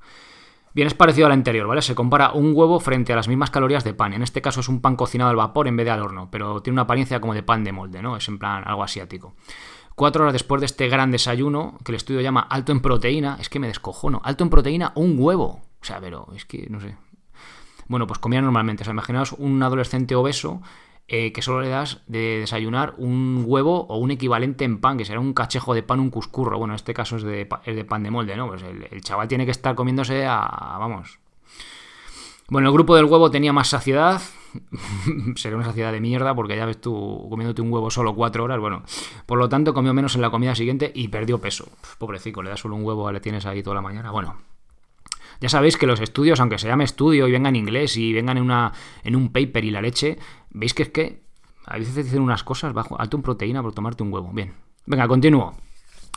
Bien, 0.74 0.88
es 0.88 0.94
parecido 0.94 1.26
a 1.26 1.28
la 1.28 1.34
anterior, 1.34 1.66
¿vale? 1.66 1.82
Se 1.82 1.94
compara 1.94 2.32
un 2.32 2.52
huevo 2.54 2.80
frente 2.80 3.12
a 3.12 3.16
las 3.16 3.28
mismas 3.28 3.50
calorías 3.50 3.84
de 3.84 3.92
pan. 3.92 4.14
En 4.14 4.22
este 4.22 4.40
caso 4.40 4.60
es 4.60 4.68
un 4.68 4.80
pan 4.80 4.96
cocinado 4.96 5.30
al 5.30 5.36
vapor 5.36 5.68
en 5.68 5.76
vez 5.76 5.84
de 5.84 5.92
al 5.92 6.02
horno, 6.02 6.28
pero 6.30 6.62
tiene 6.62 6.74
una 6.74 6.82
apariencia 6.82 7.20
como 7.20 7.34
de 7.34 7.42
pan 7.42 7.62
de 7.62 7.72
molde, 7.72 8.00
¿no? 8.02 8.16
Es 8.16 8.26
en 8.28 8.38
plan 8.38 8.64
algo 8.66 8.82
asiático. 8.82 9.34
Cuatro 9.94 10.22
horas 10.22 10.32
después 10.32 10.60
de 10.60 10.66
este 10.66 10.88
gran 10.88 11.10
desayuno, 11.10 11.78
que 11.84 11.92
el 11.92 11.96
estudio 11.96 12.20
llama 12.20 12.40
alto 12.40 12.72
en 12.72 12.80
proteína, 12.80 13.36
es 13.40 13.48
que 13.48 13.58
me 13.58 13.66
descojono. 13.66 14.20
Alto 14.24 14.44
en 14.44 14.50
proteína, 14.50 14.92
un 14.94 15.16
huevo. 15.18 15.62
O 15.80 15.84
sea, 15.84 16.00
pero 16.00 16.28
es 16.34 16.44
que, 16.44 16.66
no 16.70 16.80
sé. 16.80 16.96
Bueno, 17.88 18.06
pues 18.06 18.18
comía 18.18 18.40
normalmente. 18.40 18.82
O 18.82 18.84
sea, 18.84 18.92
imaginaos 18.92 19.32
un 19.32 19.62
adolescente 19.62 20.14
obeso 20.14 20.62
eh, 21.08 21.32
que 21.32 21.42
solo 21.42 21.60
le 21.60 21.68
das 21.68 22.02
de 22.06 22.38
desayunar 22.40 22.94
un 22.96 23.44
huevo 23.46 23.86
o 23.88 23.98
un 23.98 24.10
equivalente 24.10 24.64
en 24.64 24.80
pan, 24.80 24.96
que 24.96 25.04
será 25.04 25.20
un 25.20 25.34
cachejo 25.34 25.74
de 25.74 25.82
pan, 25.82 26.00
un 26.00 26.10
cuscurro. 26.10 26.58
Bueno, 26.58 26.72
en 26.72 26.76
este 26.76 26.94
caso 26.94 27.16
es 27.16 27.22
de, 27.22 27.44
pan 27.84 28.02
de 28.02 28.10
molde, 28.10 28.36
¿no? 28.36 28.48
Pues 28.48 28.62
el, 28.62 28.88
el 28.90 29.00
chaval 29.02 29.28
tiene 29.28 29.44
que 29.44 29.50
estar 29.50 29.74
comiéndose 29.74 30.24
a, 30.26 30.76
vamos, 30.78 31.18
bueno, 32.52 32.68
el 32.68 32.74
grupo 32.74 32.94
del 32.94 33.06
huevo 33.06 33.30
tenía 33.30 33.50
más 33.50 33.68
saciedad. 33.68 34.20
Sería 35.36 35.56
una 35.56 35.64
saciedad 35.64 35.90
de 35.90 36.02
mierda 36.02 36.34
porque 36.34 36.54
ya 36.54 36.66
ves 36.66 36.78
tú 36.78 37.26
comiéndote 37.30 37.62
un 37.62 37.72
huevo 37.72 37.90
solo 37.90 38.14
cuatro 38.14 38.44
horas. 38.44 38.60
Bueno, 38.60 38.82
por 39.24 39.38
lo 39.38 39.48
tanto 39.48 39.72
comió 39.72 39.94
menos 39.94 40.16
en 40.16 40.20
la 40.20 40.28
comida 40.28 40.54
siguiente 40.54 40.92
y 40.94 41.08
perdió 41.08 41.38
peso. 41.38 41.72
Pobrecito, 41.96 42.42
le 42.42 42.50
das 42.50 42.60
solo 42.60 42.76
un 42.76 42.84
huevo, 42.84 43.10
le 43.10 43.20
tienes 43.20 43.46
ahí 43.46 43.62
toda 43.62 43.76
la 43.76 43.80
mañana. 43.80 44.10
Bueno, 44.10 44.36
ya 45.40 45.48
sabéis 45.48 45.78
que 45.78 45.86
los 45.86 45.98
estudios, 46.02 46.40
aunque 46.40 46.58
se 46.58 46.68
llame 46.68 46.84
estudio 46.84 47.26
y 47.26 47.32
vengan 47.32 47.56
en 47.56 47.62
inglés 47.62 47.96
y 47.96 48.12
vengan 48.12 48.36
en, 48.36 48.42
una, 48.42 48.74
en 49.02 49.16
un 49.16 49.32
paper 49.32 49.64
y 49.64 49.70
la 49.70 49.80
leche, 49.80 50.18
veis 50.50 50.74
que 50.74 50.82
es 50.82 50.88
que 50.90 51.22
a 51.64 51.78
veces 51.78 51.94
dicen 51.96 52.20
unas 52.20 52.44
cosas 52.44 52.74
bajo 52.74 53.00
alto 53.00 53.16
en 53.16 53.22
proteína 53.22 53.62
por 53.62 53.72
tomarte 53.72 54.02
un 54.02 54.12
huevo. 54.12 54.30
Bien, 54.30 54.52
venga, 54.84 55.08
continúo. 55.08 55.54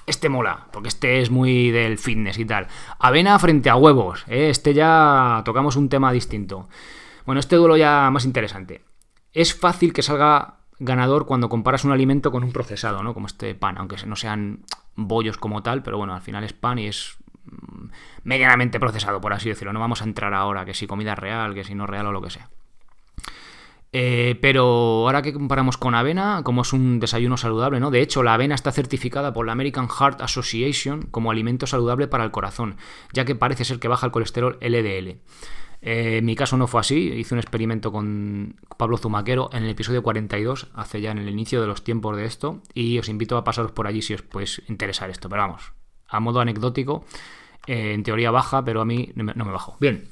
Este 0.08 0.30
mola, 0.30 0.68
porque 0.72 0.90
este 0.90 1.22
es 1.22 1.32
muy 1.32 1.72
del 1.72 1.98
fitness 1.98 2.38
y 2.38 2.46
tal. 2.46 2.68
Avena 3.00 3.40
frente 3.40 3.70
a 3.70 3.76
huevos, 3.76 4.24
¿eh? 4.28 4.50
este 4.50 4.74
ya 4.74 5.42
tocamos 5.46 5.76
un 5.76 5.90
tema 5.90 6.12
distinto. 6.12 6.70
Bueno, 7.26 7.40
este 7.40 7.56
duelo 7.56 7.76
ya 7.76 8.10
más 8.12 8.26
interesante. 8.26 8.84
Es 9.34 9.56
fácil 9.56 9.94
que 9.94 10.04
salga 10.04 10.60
ganador 10.78 11.26
cuando 11.26 11.50
comparas 11.50 11.86
un 11.86 11.92
alimento 11.92 12.32
con 12.32 12.44
un 12.44 12.52
procesado, 12.52 13.02
¿no? 13.02 13.14
Como 13.14 13.28
este 13.28 13.56
pan, 13.56 13.78
aunque 13.78 13.98
no 14.06 14.16
sean 14.16 14.60
bollos 14.96 15.38
como 15.38 15.64
tal, 15.64 15.82
pero 15.82 15.98
bueno, 15.98 16.14
al 16.14 16.22
final 16.22 16.44
es 16.44 16.54
pan 16.54 16.80
y 16.80 16.88
es 16.88 17.18
mm, 17.46 17.88
medianamente 18.24 18.80
procesado, 18.80 19.22
por 19.22 19.34
así 19.34 19.50
decirlo. 19.50 19.74
No 19.74 19.80
vamos 19.80 20.02
a 20.02 20.06
entrar 20.06 20.34
ahora 20.34 20.66
que 20.66 20.74
si 20.74 20.86
comida 20.86 21.16
real, 21.16 21.54
que 21.56 21.64
si 21.64 21.74
no 21.74 21.88
real 21.88 22.08
o 22.08 22.12
lo 22.12 22.22
que 22.22 22.30
sea. 22.30 22.50
Eh, 23.98 24.38
pero 24.42 24.66
ahora 25.06 25.22
que 25.22 25.32
comparamos 25.32 25.78
con 25.78 25.96
avena, 25.96 26.42
como 26.44 26.64
es 26.64 26.74
un 26.74 27.00
desayuno 27.00 27.38
saludable, 27.38 27.80
¿no? 27.80 27.92
De 27.92 28.02
hecho, 28.02 28.24
la 28.24 28.34
avena 28.34 28.54
está 28.54 28.74
certificada 28.74 29.32
por 29.32 29.46
la 29.46 29.54
American 29.54 29.88
Heart 29.88 30.22
Association 30.22 31.04
como 31.04 31.32
alimento 31.32 31.66
saludable 31.66 32.10
para 32.10 32.26
el 32.26 32.32
corazón, 32.32 32.76
ya 33.14 33.24
que 33.24 33.36
parece 33.36 33.64
ser 33.64 33.80
que 33.80 33.88
baja 33.88 34.06
el 34.06 34.12
colesterol 34.12 34.58
LDL. 34.60 35.22
Eh, 35.82 36.18
en 36.18 36.26
mi 36.26 36.36
caso 36.36 36.58
no 36.58 36.68
fue 36.68 36.82
así, 36.82 37.10
hice 37.14 37.36
un 37.36 37.40
experimento 37.40 37.94
con 37.94 38.58
Pablo 38.78 38.98
Zumaquero 38.98 39.50
en 39.54 39.64
el 39.64 39.70
episodio 39.70 40.04
42, 40.04 40.72
hace 40.74 41.00
ya 41.00 41.12
en 41.12 41.20
el 41.20 41.30
inicio 41.30 41.62
de 41.62 41.68
los 41.68 41.86
tiempos 41.86 42.18
de 42.18 42.26
esto, 42.26 42.62
y 42.74 43.00
os 43.00 43.08
invito 43.08 43.38
a 43.38 43.46
pasaros 43.46 43.72
por 43.72 43.88
allí 43.88 44.02
si 44.02 44.14
os 44.14 44.24
puede 44.24 44.48
interesar 44.68 45.10
esto, 45.10 45.30
pero 45.30 45.44
vamos, 45.44 45.72
a 46.10 46.20
modo 46.20 46.42
anecdótico, 46.42 47.06
eh, 47.66 47.94
en 47.94 48.04
teoría 48.04 48.30
baja, 48.30 48.66
pero 48.66 48.82
a 48.82 48.86
mí 48.86 49.14
no 49.16 49.24
me 49.24 49.52
bajo. 49.54 49.78
Bien, 49.80 50.10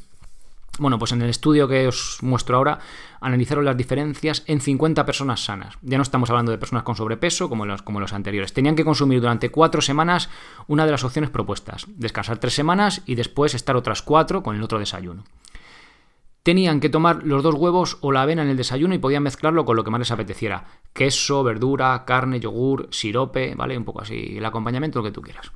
bueno, 0.79 0.97
pues 0.97 1.11
en 1.11 1.21
el 1.21 1.29
estudio 1.29 1.67
que 1.67 1.87
os 1.87 2.17
muestro 2.21 2.57
ahora 2.57 2.79
analizaron 3.21 3.63
las 3.63 3.77
diferencias 3.77 4.43
en 4.47 4.59
50 4.59 5.05
personas 5.05 5.43
sanas. 5.43 5.77
Ya 5.81 5.97
no 5.97 6.01
estamos 6.01 6.29
hablando 6.29 6.51
de 6.51 6.57
personas 6.57 6.83
con 6.83 6.95
sobrepeso 6.95 7.47
como 7.47 7.65
los, 7.65 7.83
como 7.83 7.99
los 7.99 8.11
anteriores. 8.11 8.53
Tenían 8.53 8.75
que 8.75 8.83
consumir 8.83 9.21
durante 9.21 9.51
cuatro 9.51 9.81
semanas 9.81 10.29
una 10.67 10.85
de 10.85 10.91
las 10.91 11.03
opciones 11.03 11.29
propuestas. 11.29 11.85
Descansar 11.87 12.39
tres 12.39 12.53
semanas 12.53 13.03
y 13.05 13.15
después 13.15 13.53
estar 13.53 13.75
otras 13.75 14.01
cuatro 14.01 14.41
con 14.41 14.55
el 14.55 14.63
otro 14.63 14.79
desayuno. 14.79 15.23
tenían 16.41 16.81
que 16.81 16.89
tomar 16.89 17.23
los 17.23 17.41
dos 17.43 17.55
huevos 17.55 17.97
o 18.01 18.11
la 18.11 18.23
avena 18.23 18.41
en 18.41 18.49
el 18.49 18.57
desayuno 18.57 18.93
y 18.95 18.99
podían 18.99 19.23
mezclarlo 19.23 19.63
con 19.63 19.77
lo 19.77 19.83
que 19.83 19.91
más 19.91 19.99
les 19.99 20.11
apeteciera. 20.11 20.65
Queso, 20.91 21.43
verdura, 21.43 22.03
carne, 22.05 22.39
yogur, 22.39 22.89
sirope, 22.91 23.55
¿vale? 23.55 23.77
Un 23.77 23.85
poco 23.85 24.01
así, 24.01 24.37
el 24.37 24.45
acompañamiento, 24.45 24.99
lo 24.99 25.05
que 25.05 25.11
tú 25.11 25.21
quieras. 25.21 25.51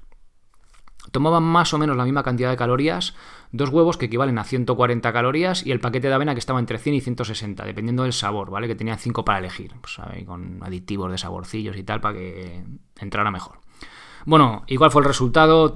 Tomaban 1.11 1.43
más 1.43 1.73
o 1.73 1.77
menos 1.77 1.95
la 1.97 2.03
misma 2.03 2.23
cantidad 2.23 2.49
de 2.49 2.57
calorías, 2.57 3.15
dos 3.51 3.69
huevos 3.69 3.97
que 3.97 4.05
equivalen 4.05 4.37
a 4.37 4.43
140 4.43 5.13
calorías 5.13 5.65
y 5.65 5.71
el 5.71 5.79
paquete 5.79 6.07
de 6.07 6.13
avena 6.13 6.33
que 6.33 6.39
estaba 6.39 6.59
entre 6.59 6.77
100 6.77 6.95
y 6.95 7.01
160, 7.01 7.65
dependiendo 7.65 8.03
del 8.03 8.13
sabor, 8.13 8.49
¿vale? 8.51 8.67
Que 8.67 8.75
tenían 8.75 8.97
5 8.97 9.23
para 9.23 9.39
elegir, 9.39 9.73
pues, 9.81 9.97
con 10.25 10.59
aditivos 10.63 11.11
de 11.11 11.17
saborcillos 11.17 11.77
y 11.77 11.83
tal 11.83 12.01
para 12.01 12.17
que 12.17 12.63
entrara 12.99 13.31
mejor. 13.31 13.59
Bueno, 14.25 14.63
¿y 14.67 14.75
cuál 14.75 14.91
fue 14.91 15.01
el 15.01 15.07
resultado? 15.07 15.71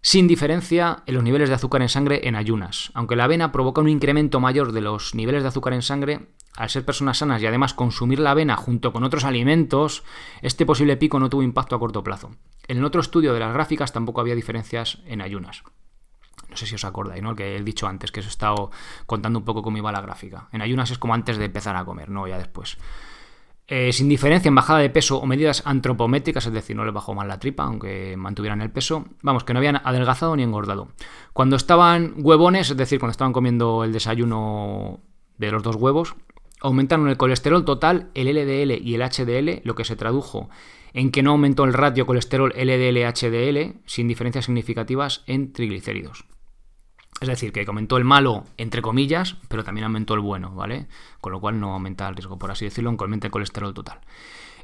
Sin 0.00 0.28
diferencia 0.28 1.02
en 1.06 1.14
los 1.14 1.24
niveles 1.24 1.48
de 1.48 1.56
azúcar 1.56 1.82
en 1.82 1.88
sangre 1.88 2.28
en 2.28 2.36
ayunas. 2.36 2.90
Aunque 2.94 3.16
la 3.16 3.24
avena 3.24 3.52
provoca 3.52 3.80
un 3.80 3.88
incremento 3.88 4.40
mayor 4.40 4.72
de 4.72 4.80
los 4.80 5.14
niveles 5.14 5.42
de 5.42 5.48
azúcar 5.48 5.72
en 5.72 5.82
sangre, 5.82 6.28
al 6.56 6.70
ser 6.70 6.84
personas 6.84 7.18
sanas 7.18 7.42
y 7.42 7.46
además 7.46 7.74
consumir 7.74 8.18
la 8.18 8.30
avena 8.30 8.56
junto 8.56 8.92
con 8.92 9.04
otros 9.04 9.24
alimentos, 9.24 10.04
este 10.42 10.64
posible 10.64 10.96
pico 10.96 11.18
no 11.20 11.28
tuvo 11.28 11.42
impacto 11.42 11.76
a 11.76 11.78
corto 11.78 12.02
plazo. 12.02 12.30
En 12.66 12.78
el 12.78 12.84
otro 12.84 13.00
estudio 13.00 13.34
de 13.34 13.40
las 13.40 13.52
gráficas 13.52 13.92
tampoco 13.92 14.20
había 14.20 14.34
diferencias 14.34 14.98
en 15.06 15.20
ayunas. 15.20 15.62
No 16.48 16.56
sé 16.56 16.66
si 16.66 16.74
os 16.74 16.84
acordáis, 16.84 17.22
¿no? 17.22 17.34
Que 17.34 17.56
he 17.56 17.62
dicho 17.62 17.86
antes, 17.86 18.12
que 18.12 18.20
os 18.20 18.26
he 18.26 18.30
estado 18.30 18.70
contando 19.06 19.38
un 19.38 19.44
poco 19.44 19.62
cómo 19.62 19.76
iba 19.76 19.92
la 19.92 20.00
gráfica. 20.00 20.48
En 20.52 20.62
ayunas 20.62 20.90
es 20.90 20.98
como 20.98 21.14
antes 21.14 21.36
de 21.36 21.46
empezar 21.46 21.76
a 21.76 21.84
comer, 21.84 22.08
no 22.08 22.26
ya 22.26 22.38
después. 22.38 22.78
Eh, 23.68 23.92
sin 23.92 24.08
diferencia 24.08 24.48
en 24.48 24.54
bajada 24.54 24.78
de 24.78 24.90
peso 24.90 25.18
o 25.18 25.26
medidas 25.26 25.62
antropométricas, 25.66 26.46
es 26.46 26.52
decir, 26.52 26.76
no 26.76 26.84
les 26.84 26.94
bajó 26.94 27.14
mal 27.14 27.26
la 27.26 27.40
tripa, 27.40 27.64
aunque 27.64 28.16
mantuvieran 28.16 28.60
el 28.60 28.70
peso, 28.70 29.06
vamos, 29.22 29.42
que 29.42 29.52
no 29.52 29.58
habían 29.58 29.80
adelgazado 29.82 30.36
ni 30.36 30.44
engordado. 30.44 30.88
Cuando 31.32 31.56
estaban 31.56 32.14
huevones, 32.18 32.70
es 32.70 32.76
decir, 32.76 33.00
cuando 33.00 33.10
estaban 33.10 33.32
comiendo 33.32 33.82
el 33.82 33.92
desayuno 33.92 35.00
de 35.38 35.50
los 35.50 35.64
dos 35.64 35.74
huevos, 35.76 36.14
aumentaron 36.60 37.08
el 37.08 37.16
colesterol 37.16 37.64
total, 37.64 38.10
el 38.14 38.28
LDL 38.28 38.86
y 38.86 38.94
el 38.94 39.02
HDL, 39.02 39.62
lo 39.64 39.74
que 39.74 39.84
se 39.84 39.96
tradujo 39.96 40.48
en 40.96 41.10
que 41.10 41.22
no 41.22 41.32
aumentó 41.32 41.64
el 41.64 41.74
ratio 41.74 42.06
colesterol 42.06 42.54
LDL-HDL 42.56 43.74
sin 43.84 44.08
diferencias 44.08 44.46
significativas 44.46 45.24
en 45.26 45.52
triglicéridos. 45.52 46.24
Es 47.20 47.28
decir, 47.28 47.52
que 47.52 47.64
aumentó 47.66 47.96
el 47.96 48.04
malo, 48.04 48.44
entre 48.58 48.82
comillas, 48.82 49.36
pero 49.48 49.64
también 49.64 49.84
aumentó 49.84 50.14
el 50.14 50.20
bueno, 50.20 50.54
¿vale? 50.54 50.86
Con 51.20 51.32
lo 51.32 51.40
cual 51.40 51.58
no 51.58 51.72
aumenta 51.72 52.06
el 52.08 52.14
riesgo, 52.14 52.38
por 52.38 52.50
así 52.50 52.66
decirlo, 52.66 52.94
aumente 52.98 53.28
el 53.28 53.30
colesterol 53.30 53.72
total. 53.72 54.00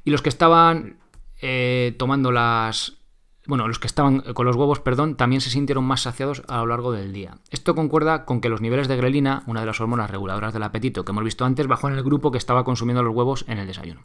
Y 0.04 0.10
los 0.10 0.20
que 0.20 0.28
estaban 0.28 0.98
eh, 1.40 1.94
tomando 1.98 2.30
las. 2.30 2.98
Bueno, 3.46 3.66
los 3.66 3.80
que 3.80 3.88
estaban 3.88 4.20
con 4.20 4.46
los 4.46 4.54
huevos, 4.54 4.78
perdón, 4.80 5.16
también 5.16 5.40
se 5.40 5.50
sintieron 5.50 5.84
más 5.84 6.02
saciados 6.02 6.42
a 6.46 6.58
lo 6.58 6.66
largo 6.66 6.92
del 6.92 7.12
día. 7.12 7.38
Esto 7.50 7.74
concuerda 7.74 8.24
con 8.24 8.40
que 8.40 8.48
los 8.48 8.60
niveles 8.60 8.86
de 8.86 8.96
grelina, 8.96 9.42
una 9.46 9.60
de 9.60 9.66
las 9.66 9.80
hormonas 9.80 10.10
reguladoras 10.10 10.52
del 10.52 10.62
apetito 10.62 11.04
que 11.04 11.10
hemos 11.10 11.24
visto 11.24 11.44
antes, 11.44 11.66
bajó 11.66 11.88
en 11.88 11.96
el 11.96 12.04
grupo 12.04 12.30
que 12.30 12.38
estaba 12.38 12.62
consumiendo 12.62 13.02
los 13.02 13.14
huevos 13.16 13.44
en 13.48 13.58
el 13.58 13.66
desayuno. 13.66 14.02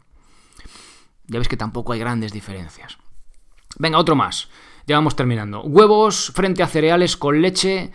Ya 1.28 1.38
ves 1.38 1.46
que 1.46 1.56
tampoco 1.56 1.92
hay 1.92 2.00
grandes 2.00 2.32
diferencias. 2.32 2.98
Venga, 3.78 3.98
otro 3.98 4.16
más. 4.16 4.48
Ya 4.88 4.96
vamos 4.96 5.14
terminando. 5.14 5.62
Huevos 5.62 6.32
frente 6.34 6.62
a 6.62 6.66
cereales 6.66 7.16
con 7.16 7.40
leche 7.40 7.92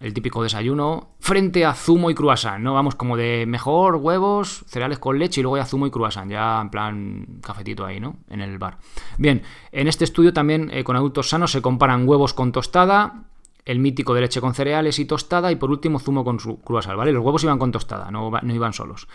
el 0.00 0.14
típico 0.14 0.42
desayuno, 0.42 1.10
frente 1.20 1.66
a 1.66 1.74
zumo 1.74 2.10
y 2.10 2.14
croissant, 2.14 2.62
¿no? 2.62 2.72
Vamos 2.72 2.94
como 2.94 3.18
de 3.18 3.44
mejor 3.46 3.96
huevos, 3.96 4.64
cereales 4.66 4.98
con 4.98 5.18
leche 5.18 5.40
y 5.40 5.42
luego 5.42 5.58
ya 5.58 5.66
zumo 5.66 5.86
y 5.86 5.90
croissant, 5.90 6.30
ya 6.30 6.58
en 6.60 6.70
plan 6.70 7.26
cafetito 7.42 7.84
ahí, 7.84 8.00
¿no? 8.00 8.16
En 8.30 8.40
el 8.40 8.58
bar. 8.58 8.78
Bien, 9.18 9.42
en 9.72 9.88
este 9.88 10.04
estudio 10.04 10.32
también 10.32 10.70
eh, 10.72 10.84
con 10.84 10.96
adultos 10.96 11.28
sanos 11.28 11.52
se 11.52 11.60
comparan 11.60 12.08
huevos 12.08 12.32
con 12.32 12.50
tostada, 12.50 13.24
el 13.66 13.78
mítico 13.78 14.14
de 14.14 14.22
leche 14.22 14.40
con 14.40 14.54
cereales 14.54 14.98
y 14.98 15.04
tostada 15.04 15.52
y 15.52 15.56
por 15.56 15.70
último 15.70 15.98
zumo 16.00 16.24
con 16.24 16.38
croissant, 16.38 16.96
¿vale? 16.96 17.12
Los 17.12 17.22
huevos 17.22 17.44
iban 17.44 17.58
con 17.58 17.70
tostada, 17.70 18.10
no, 18.10 18.30
no 18.30 18.54
iban 18.54 18.72
solos. 18.72 19.06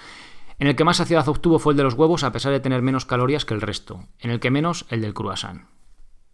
En 0.60 0.68
el 0.68 0.76
que 0.76 0.84
más 0.84 0.98
saciedad 0.98 1.28
obtuvo 1.28 1.58
fue 1.58 1.74
el 1.74 1.78
de 1.78 1.84
los 1.84 1.96
huevos 1.96 2.24
a 2.24 2.32
pesar 2.32 2.52
de 2.52 2.60
tener 2.60 2.84
menos 2.84 3.06
calorías 3.06 3.44
que 3.44 3.56
el 3.56 3.62
resto. 3.62 4.06
En 4.20 4.30
el 4.30 4.40
que 4.40 4.52
menos, 4.52 4.86
el 4.90 5.02
del 5.02 5.16
croissant. 5.16 5.64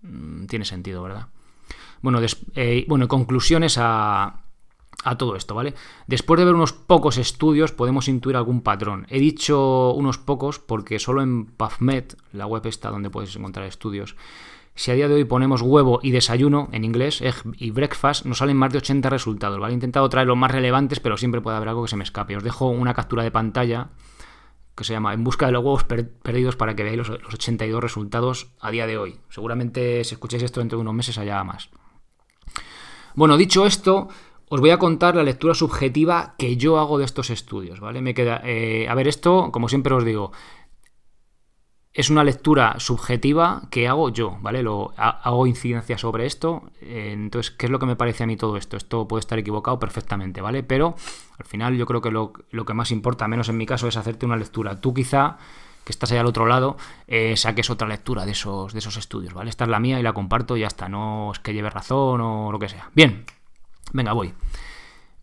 Mm, 0.02 0.46
tiene 0.48 0.66
sentido, 0.66 1.02
¿verdad? 1.02 1.30
Bueno, 2.02 2.20
eh, 2.56 2.86
bueno, 2.88 3.08
conclusiones 3.08 3.78
a, 3.80 4.42
a 5.04 5.18
todo 5.18 5.36
esto, 5.36 5.56
¿vale? 5.56 5.74
Después 6.08 6.40
de 6.40 6.46
ver 6.46 6.56
unos 6.56 6.74
pocos 6.74 7.18
estudios 7.18 7.72
podemos 7.72 8.08
intuir 8.08 8.36
algún 8.36 8.62
patrón. 8.62 9.08
He 9.10 9.20
dicho 9.20 9.94
unos 9.94 10.18
pocos 10.18 10.60
porque 10.60 11.00
solo 11.00 11.22
en 11.22 11.46
PubMed, 11.46 12.14
la 12.34 12.46
web 12.46 12.66
está 12.68 12.90
donde 12.90 13.10
puedes 13.10 13.36
encontrar 13.36 13.66
estudios, 13.66 14.16
si 14.74 14.90
a 14.90 14.94
día 14.94 15.08
de 15.08 15.16
hoy 15.16 15.26
ponemos 15.26 15.62
huevo 15.62 16.00
y 16.02 16.12
desayuno 16.12 16.70
en 16.72 16.86
inglés, 16.86 17.22
egg 17.22 17.36
y 17.58 17.72
breakfast, 17.72 18.26
nos 18.26 18.38
salen 18.38 18.56
más 18.58 18.72
de 18.72 18.78
80 18.78 19.10
resultados, 19.10 19.60
¿vale? 19.60 19.74
He 19.74 19.76
intentado 19.76 20.08
traer 20.08 20.28
los 20.28 20.38
más 20.38 20.52
relevantes, 20.52 21.00
pero 21.00 21.18
siempre 21.18 21.42
puede 21.42 21.58
haber 21.58 21.70
algo 21.70 21.84
que 21.84 21.90
se 21.90 21.98
me 21.98 22.04
escape. 22.04 22.38
Os 22.38 22.44
dejo 22.44 22.68
una 22.70 22.94
captura 22.94 23.24
de 23.24 23.32
pantalla 23.32 23.90
que 24.76 24.86
se 24.86 24.94
llama 24.94 25.14
En 25.14 25.24
busca 25.24 25.46
de 25.46 25.52
los 25.52 25.64
huevos 25.64 25.84
perdidos 25.84 26.56
para 26.56 26.76
que 26.76 26.84
veáis 26.84 26.98
los, 26.98 27.10
los 27.10 27.34
82 27.34 27.82
resultados 27.82 28.54
a 28.62 28.72
día 28.72 28.88
de 28.88 28.98
hoy. 28.98 29.20
Seguramente 29.30 30.04
si 30.06 30.16
escucháis 30.16 30.44
esto 30.44 30.62
dentro 30.62 30.78
de 30.78 30.84
unos 30.84 30.94
meses 30.94 31.18
haya 31.18 31.44
más. 31.44 31.70
Bueno, 33.16 33.38
dicho 33.38 33.66
esto, 33.66 34.08
os 34.50 34.60
voy 34.60 34.72
a 34.72 34.78
contar 34.78 35.16
la 35.16 35.24
lectura 35.24 35.54
subjetiva 35.54 36.36
que 36.38 36.58
yo 36.58 36.80
hago 36.80 36.98
de 36.98 37.06
estos 37.06 37.30
estudios, 37.30 37.80
¿vale? 37.80 38.02
Me 38.02 38.14
queda. 38.14 38.42
Eh, 38.44 38.88
a 38.90 38.96
ver, 38.96 39.08
esto, 39.08 39.50
como 39.52 39.70
siempre 39.70 39.94
os 39.94 40.04
digo, 40.04 40.32
es 41.94 42.10
una 42.10 42.24
lectura 42.24 42.76
subjetiva 42.80 43.64
que 43.70 43.88
hago 43.88 44.10
yo, 44.10 44.38
¿vale? 44.42 44.64
Lo, 44.64 44.94
hago 44.98 45.46
incidencia 45.46 45.98
sobre 45.98 46.26
esto. 46.26 46.64
Eh, 46.82 47.12
entonces, 47.14 47.52
¿qué 47.52 47.66
es 47.66 47.72
lo 47.72 47.80
que 47.80 47.86
me 47.86 47.98
parece 47.98 48.24
a 48.24 48.28
mí 48.28 48.38
todo 48.38 48.56
esto? 48.56 48.78
Esto 48.78 49.08
puede 49.08 49.20
estar 49.20 49.38
equivocado 49.38 49.78
perfectamente, 49.78 50.40
¿vale? 50.40 50.64
Pero 50.64 50.96
al 51.38 51.46
final 51.46 51.76
yo 51.76 51.86
creo 51.86 52.02
que 52.02 52.12
lo, 52.12 52.32
que 52.32 52.74
más 52.74 52.92
importa, 52.92 53.28
menos 53.28 53.50
en 53.50 53.58
mi 53.58 53.66
caso, 53.66 53.88
es 53.88 53.98
hacerte 53.98 54.26
una 54.26 54.38
lectura. 54.38 54.80
Tú 54.80 54.94
quizá 54.94 55.38
que 55.84 55.92
estás 55.92 56.12
ahí 56.12 56.18
al 56.18 56.26
otro 56.26 56.46
lado, 56.46 56.78
eh, 57.08 57.36
saques 57.38 57.70
otra 57.70 57.88
lectura 57.88 58.26
de 58.26 58.32
esos, 58.32 58.74
de 58.74 58.80
esos 58.80 58.98
estudios, 58.98 59.34
¿vale? 59.34 59.50
Esta 59.50 59.64
es 59.64 59.70
la 59.70 59.80
mía 59.80 60.00
y 60.00 60.04
la 60.04 60.14
comparto 60.14 60.58
y 60.58 60.62
ya 60.62 60.68
está, 60.68 60.90
no 60.90 61.32
es 61.32 61.40
que 61.40 61.54
lleve 61.54 61.70
razón 61.70 62.22
o 62.22 62.52
lo 62.52 62.60
que 62.60 62.70
sea. 62.70 62.90
Bien, 62.94 63.26
Venga, 63.94 64.14
voy. 64.14 64.34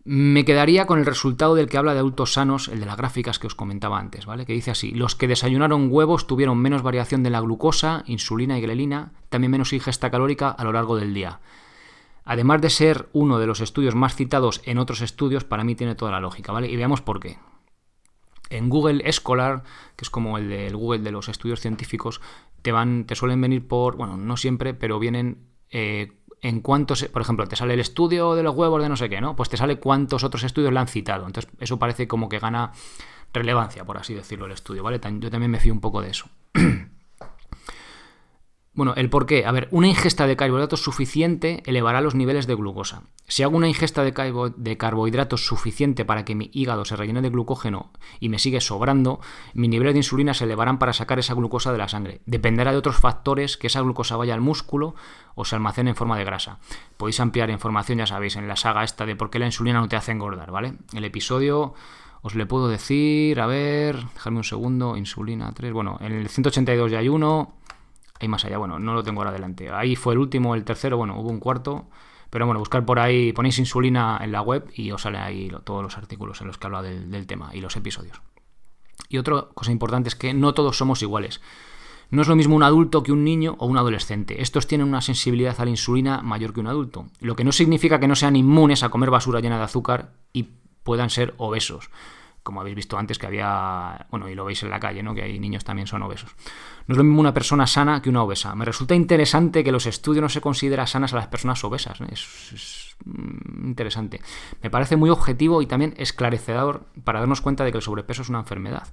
Me 0.04 0.44
quedaría 0.44 0.86
con 0.86 0.98
el 0.98 1.06
resultado 1.06 1.54
del 1.54 1.68
que 1.68 1.76
habla 1.76 1.92
de 1.92 1.98
adultos 1.98 2.32
sanos, 2.32 2.68
el 2.68 2.80
de 2.80 2.86
las 2.86 2.96
gráficas 2.96 3.38
que 3.38 3.46
os 3.46 3.54
comentaba 3.54 3.98
antes, 3.98 4.24
¿vale? 4.24 4.46
Que 4.46 4.54
dice 4.54 4.70
así: 4.70 4.92
los 4.92 5.14
que 5.14 5.28
desayunaron 5.28 5.88
huevos 5.90 6.26
tuvieron 6.26 6.58
menos 6.58 6.82
variación 6.82 7.22
de 7.22 7.30
la 7.30 7.40
glucosa, 7.40 8.04
insulina 8.06 8.58
y 8.58 8.62
grelina, 8.62 9.12
también 9.28 9.50
menos 9.50 9.72
ingesta 9.72 10.10
calórica 10.10 10.50
a 10.50 10.64
lo 10.64 10.72
largo 10.72 10.96
del 10.96 11.12
día. 11.12 11.40
Además 12.24 12.60
de 12.60 12.70
ser 12.70 13.08
uno 13.12 13.38
de 13.38 13.46
los 13.46 13.60
estudios 13.60 13.94
más 13.94 14.14
citados 14.14 14.62
en 14.64 14.78
otros 14.78 15.00
estudios, 15.00 15.44
para 15.44 15.64
mí 15.64 15.74
tiene 15.74 15.94
toda 15.94 16.12
la 16.12 16.20
lógica, 16.20 16.52
¿vale? 16.52 16.70
Y 16.70 16.76
veamos 16.76 17.00
por 17.02 17.20
qué. 17.20 17.38
En 18.50 18.68
Google 18.68 19.02
Escolar, 19.04 19.62
que 19.96 20.04
es 20.04 20.10
como 20.10 20.38
el 20.38 20.48
del 20.48 20.76
Google 20.76 21.00
de 21.00 21.12
los 21.12 21.28
estudios 21.28 21.60
científicos, 21.60 22.20
te 22.62 22.72
van, 22.72 23.04
te 23.04 23.14
suelen 23.14 23.40
venir 23.40 23.66
por, 23.66 23.96
bueno, 23.96 24.16
no 24.16 24.36
siempre, 24.36 24.74
pero 24.74 24.98
vienen 24.98 25.48
eh, 25.70 26.12
en 26.40 26.60
cuántos, 26.60 27.04
por 27.04 27.22
ejemplo, 27.22 27.46
te 27.46 27.56
sale 27.56 27.74
el 27.74 27.80
estudio 27.80 28.34
de 28.34 28.42
los 28.42 28.54
huevos 28.54 28.82
de 28.82 28.88
no 28.88 28.96
sé 28.96 29.08
qué, 29.08 29.20
¿no? 29.20 29.36
Pues 29.36 29.48
te 29.48 29.56
sale 29.56 29.78
cuántos 29.78 30.24
otros 30.24 30.44
estudios 30.44 30.72
le 30.72 30.80
han 30.80 30.88
citado. 30.88 31.26
Entonces, 31.26 31.50
eso 31.58 31.78
parece 31.78 32.08
como 32.08 32.28
que 32.28 32.38
gana 32.38 32.72
relevancia, 33.32 33.84
por 33.84 33.98
así 33.98 34.14
decirlo, 34.14 34.46
el 34.46 34.52
estudio, 34.52 34.82
¿vale? 34.82 35.00
Yo 35.18 35.30
también 35.30 35.50
me 35.50 35.60
fío 35.60 35.72
un 35.72 35.80
poco 35.80 36.00
de 36.00 36.10
eso. 36.10 36.28
Bueno, 38.78 38.94
el 38.94 39.10
por 39.10 39.26
qué. 39.26 39.44
A 39.44 39.50
ver, 39.50 39.66
una 39.72 39.88
ingesta 39.88 40.28
de 40.28 40.36
carbohidratos 40.36 40.84
suficiente 40.84 41.64
elevará 41.66 42.00
los 42.00 42.14
niveles 42.14 42.46
de 42.46 42.54
glucosa. 42.54 43.02
Si 43.26 43.42
hago 43.42 43.56
una 43.56 43.66
ingesta 43.66 44.04
de, 44.04 44.76
carbohidratos 44.76 45.44
suficiente 45.44 46.04
para 46.04 46.24
que 46.24 46.36
mi 46.36 46.48
hígado 46.52 46.84
se 46.84 46.94
rellene 46.94 47.20
de 47.20 47.28
glucógeno 47.28 47.90
y 48.20 48.28
me 48.28 48.38
sigue 48.38 48.60
sobrando, 48.60 49.18
mis 49.52 49.68
niveles 49.68 49.94
de 49.94 49.98
insulina 49.98 50.32
se 50.32 50.44
elevarán 50.44 50.78
para 50.78 50.92
sacar 50.92 51.18
esa 51.18 51.34
glucosa 51.34 51.72
de 51.72 51.78
la 51.78 51.88
sangre. 51.88 52.20
Dependerá 52.26 52.70
de 52.70 52.78
otros 52.78 52.98
factores 52.98 53.56
que 53.56 53.66
esa 53.66 53.80
glucosa 53.80 54.16
vaya 54.16 54.34
al 54.34 54.42
músculo 54.42 54.94
o 55.34 55.44
se 55.44 55.56
almacene 55.56 55.90
en 55.90 55.96
forma 55.96 56.16
de 56.16 56.22
grasa. 56.22 56.60
Podéis 56.96 57.18
ampliar 57.18 57.50
información, 57.50 57.98
ya 57.98 58.06
sabéis, 58.06 58.36
en 58.36 58.46
la 58.46 58.54
saga 58.54 58.84
esta 58.84 59.06
de 59.06 59.16
por 59.16 59.30
qué 59.30 59.40
la 59.40 59.46
insulina 59.46 59.80
no 59.80 59.88
te 59.88 59.96
hace 59.96 60.12
engordar, 60.12 60.52
¿vale? 60.52 60.74
El 60.92 61.04
episodio 61.04 61.74
os 62.22 62.36
le 62.36 62.46
puedo 62.46 62.68
decir, 62.68 63.40
a 63.40 63.46
ver, 63.46 63.96
dejadme 64.14 64.38
un 64.38 64.44
segundo, 64.44 64.96
insulina 64.96 65.50
3, 65.52 65.72
bueno, 65.72 65.98
en 66.00 66.12
el 66.12 66.28
182 66.28 66.92
ya 66.92 66.98
hay 66.98 67.08
uno, 67.08 67.58
hay 68.20 68.28
más 68.28 68.44
allá, 68.44 68.58
bueno, 68.58 68.78
no 68.78 68.94
lo 68.94 69.02
tengo 69.02 69.20
ahora 69.20 69.32
delante. 69.32 69.70
Ahí 69.70 69.96
fue 69.96 70.14
el 70.14 70.18
último, 70.18 70.54
el 70.54 70.64
tercero, 70.64 70.96
bueno, 70.96 71.18
hubo 71.18 71.28
un 71.30 71.40
cuarto. 71.40 71.86
Pero 72.30 72.44
bueno, 72.44 72.58
buscar 72.58 72.84
por 72.84 72.98
ahí, 72.98 73.32
ponéis 73.32 73.58
insulina 73.58 74.18
en 74.22 74.32
la 74.32 74.42
web 74.42 74.70
y 74.74 74.90
os 74.90 75.02
salen 75.02 75.22
ahí 75.22 75.50
todos 75.64 75.82
los 75.82 75.96
artículos 75.96 76.40
en 76.42 76.48
los 76.48 76.58
que 76.58 76.66
habla 76.66 76.82
del, 76.82 77.10
del 77.10 77.26
tema 77.26 77.50
y 77.54 77.60
los 77.60 77.74
episodios. 77.76 78.20
Y 79.08 79.16
otra 79.16 79.46
cosa 79.54 79.72
importante 79.72 80.08
es 80.08 80.14
que 80.14 80.34
no 80.34 80.52
todos 80.52 80.76
somos 80.76 81.00
iguales. 81.00 81.40
No 82.10 82.22
es 82.22 82.28
lo 82.28 82.36
mismo 82.36 82.54
un 82.54 82.62
adulto 82.62 83.02
que 83.02 83.12
un 83.12 83.24
niño 83.24 83.56
o 83.58 83.66
un 83.66 83.78
adolescente. 83.78 84.42
Estos 84.42 84.66
tienen 84.66 84.88
una 84.88 85.00
sensibilidad 85.00 85.58
a 85.58 85.64
la 85.64 85.70
insulina 85.70 86.20
mayor 86.20 86.52
que 86.52 86.60
un 86.60 86.66
adulto, 86.66 87.06
lo 87.20 87.34
que 87.34 87.44
no 87.44 87.52
significa 87.52 87.98
que 88.00 88.08
no 88.08 88.16
sean 88.16 88.36
inmunes 88.36 88.82
a 88.82 88.90
comer 88.90 89.10
basura 89.10 89.40
llena 89.40 89.58
de 89.58 89.64
azúcar 89.64 90.12
y 90.32 90.48
puedan 90.82 91.10
ser 91.10 91.34
obesos 91.38 91.90
como 92.48 92.62
habéis 92.62 92.76
visto 92.76 92.96
antes 92.96 93.18
que 93.18 93.26
había, 93.26 94.06
bueno, 94.10 94.26
y 94.26 94.34
lo 94.34 94.46
veis 94.46 94.62
en 94.62 94.70
la 94.70 94.80
calle, 94.80 95.02
¿no? 95.02 95.14
Que 95.14 95.22
hay 95.22 95.38
niños 95.38 95.64
también 95.64 95.86
son 95.86 96.00
obesos. 96.00 96.34
No 96.86 96.94
es 96.94 96.96
lo 96.96 97.04
mismo 97.04 97.20
una 97.20 97.34
persona 97.34 97.66
sana 97.66 98.00
que 98.00 98.08
una 98.08 98.22
obesa. 98.22 98.54
Me 98.54 98.64
resulta 98.64 98.94
interesante 98.94 99.62
que 99.62 99.70
los 99.70 99.84
estudios 99.84 100.22
no 100.22 100.30
se 100.30 100.40
considera 100.40 100.86
sanas 100.86 101.12
a 101.12 101.16
las 101.16 101.26
personas 101.26 101.62
obesas. 101.62 102.00
Es, 102.10 102.96
mm, 103.04 103.66
interesante. 103.66 104.22
Me 104.62 104.70
parece 104.70 104.96
muy 104.96 105.10
objetivo 105.10 105.60
y 105.60 105.66
también 105.66 105.92
esclarecedor 105.98 106.86
para 107.04 107.20
darnos 107.20 107.42
cuenta 107.42 107.64
de 107.64 107.70
que 107.70 107.76
el 107.76 107.82
sobrepeso 107.82 108.22
es 108.22 108.30
una 108.30 108.38
enfermedad. 108.38 108.88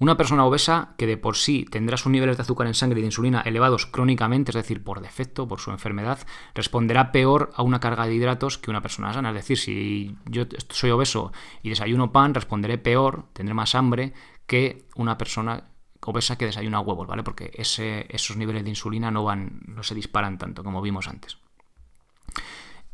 Una 0.00 0.16
persona 0.16 0.44
obesa 0.44 0.94
que 0.96 1.06
de 1.06 1.16
por 1.16 1.36
sí 1.36 1.66
tendrá 1.68 1.96
sus 1.96 2.12
niveles 2.12 2.36
de 2.36 2.42
azúcar 2.42 2.68
en 2.68 2.74
sangre 2.74 3.00
y 3.00 3.02
de 3.02 3.08
insulina 3.08 3.40
elevados 3.40 3.86
crónicamente, 3.86 4.52
es 4.52 4.56
decir, 4.56 4.84
por 4.84 5.00
defecto, 5.00 5.48
por 5.48 5.60
su 5.60 5.72
enfermedad, 5.72 6.20
responderá 6.54 7.10
peor 7.10 7.50
a 7.54 7.62
una 7.62 7.80
carga 7.80 8.06
de 8.06 8.14
hidratos 8.14 8.58
que 8.58 8.70
una 8.70 8.80
persona 8.80 9.12
sana. 9.12 9.30
Es 9.30 9.34
decir, 9.34 9.58
si 9.58 10.16
yo 10.26 10.44
soy 10.68 10.90
obeso 10.90 11.32
y 11.62 11.70
desayuno 11.70 12.12
pan, 12.12 12.34
responderé 12.34 12.78
peor, 12.78 13.24
tendré 13.32 13.54
más 13.54 13.74
hambre 13.74 14.12
que 14.46 14.84
una 14.94 15.18
persona 15.18 15.64
obesa 16.00 16.38
que 16.38 16.46
desayuna 16.46 16.80
huevos, 16.80 17.06
¿vale? 17.06 17.22
Porque 17.22 17.50
esos 17.54 18.36
niveles 18.36 18.64
de 18.64 18.70
insulina 18.70 19.10
no 19.10 19.24
van, 19.24 19.60
no 19.66 19.82
se 19.82 19.94
disparan 19.94 20.38
tanto 20.38 20.64
como 20.64 20.80
vimos 20.80 21.06
antes. 21.08 21.38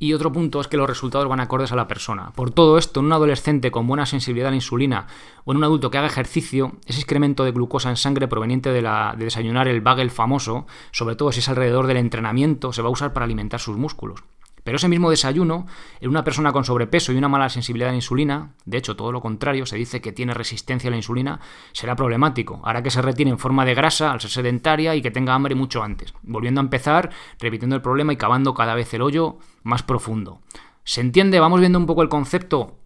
Y 0.04 0.12
otro 0.12 0.30
punto 0.30 0.60
es 0.60 0.68
que 0.68 0.76
los 0.76 0.86
resultados 0.86 1.26
van 1.28 1.40
acordes 1.40 1.72
a 1.72 1.76
la 1.76 1.88
persona. 1.88 2.30
Por 2.34 2.50
todo 2.50 2.76
esto, 2.76 3.00
en 3.00 3.06
un 3.06 3.14
adolescente 3.14 3.70
con 3.70 3.86
buena 3.86 4.04
sensibilidad 4.04 4.48
a 4.48 4.50
la 4.50 4.56
insulina 4.56 5.06
o 5.46 5.52
en 5.52 5.56
un 5.56 5.64
adulto 5.64 5.90
que 5.90 5.96
haga 5.96 6.08
ejercicio, 6.08 6.72
ese 6.84 7.00
incremento 7.00 7.42
de 7.42 7.52
glucosa 7.52 7.88
en 7.88 7.96
sangre 7.96 8.28
proveniente 8.28 8.68
de, 8.68 8.82
la, 8.82 9.14
de 9.16 9.24
desayunar 9.24 9.66
el 9.66 9.80
bagel 9.80 10.10
famoso, 10.10 10.66
sobre 10.92 11.16
todo 11.16 11.32
si 11.32 11.38
es 11.38 11.48
alrededor 11.48 11.86
del 11.86 11.96
entrenamiento, 11.96 12.70
se 12.74 12.82
va 12.82 12.88
a 12.88 12.92
usar 12.92 13.14
para 13.14 13.24
alimentar 13.24 13.60
sus 13.60 13.78
músculos. 13.78 14.20
Pero 14.64 14.76
ese 14.76 14.88
mismo 14.88 15.10
desayuno, 15.10 15.66
en 16.00 16.08
una 16.08 16.24
persona 16.24 16.50
con 16.50 16.64
sobrepeso 16.64 17.12
y 17.12 17.16
una 17.16 17.28
mala 17.28 17.50
sensibilidad 17.50 17.90
a 17.90 17.92
la 17.92 17.96
insulina, 17.96 18.54
de 18.64 18.78
hecho 18.78 18.96
todo 18.96 19.12
lo 19.12 19.20
contrario, 19.20 19.66
se 19.66 19.76
dice 19.76 20.00
que 20.00 20.12
tiene 20.12 20.32
resistencia 20.32 20.88
a 20.88 20.90
la 20.90 20.96
insulina, 20.96 21.40
será 21.72 21.94
problemático. 21.94 22.62
Hará 22.64 22.82
que 22.82 22.90
se 22.90 23.02
retire 23.02 23.30
en 23.30 23.38
forma 23.38 23.66
de 23.66 23.74
grasa 23.74 24.10
al 24.10 24.20
ser 24.20 24.30
sedentaria 24.30 24.96
y 24.96 25.02
que 25.02 25.10
tenga 25.10 25.34
hambre 25.34 25.54
mucho 25.54 25.82
antes. 25.82 26.14
Volviendo 26.22 26.60
a 26.60 26.64
empezar, 26.64 27.10
repitiendo 27.38 27.76
el 27.76 27.82
problema 27.82 28.14
y 28.14 28.16
cavando 28.16 28.54
cada 28.54 28.74
vez 28.74 28.92
el 28.94 29.02
hoyo 29.02 29.38
más 29.62 29.82
profundo. 29.82 30.40
¿Se 30.82 31.02
entiende? 31.02 31.40
Vamos 31.40 31.60
viendo 31.60 31.78
un 31.78 31.86
poco 31.86 32.02
el 32.02 32.08
concepto, 32.08 32.78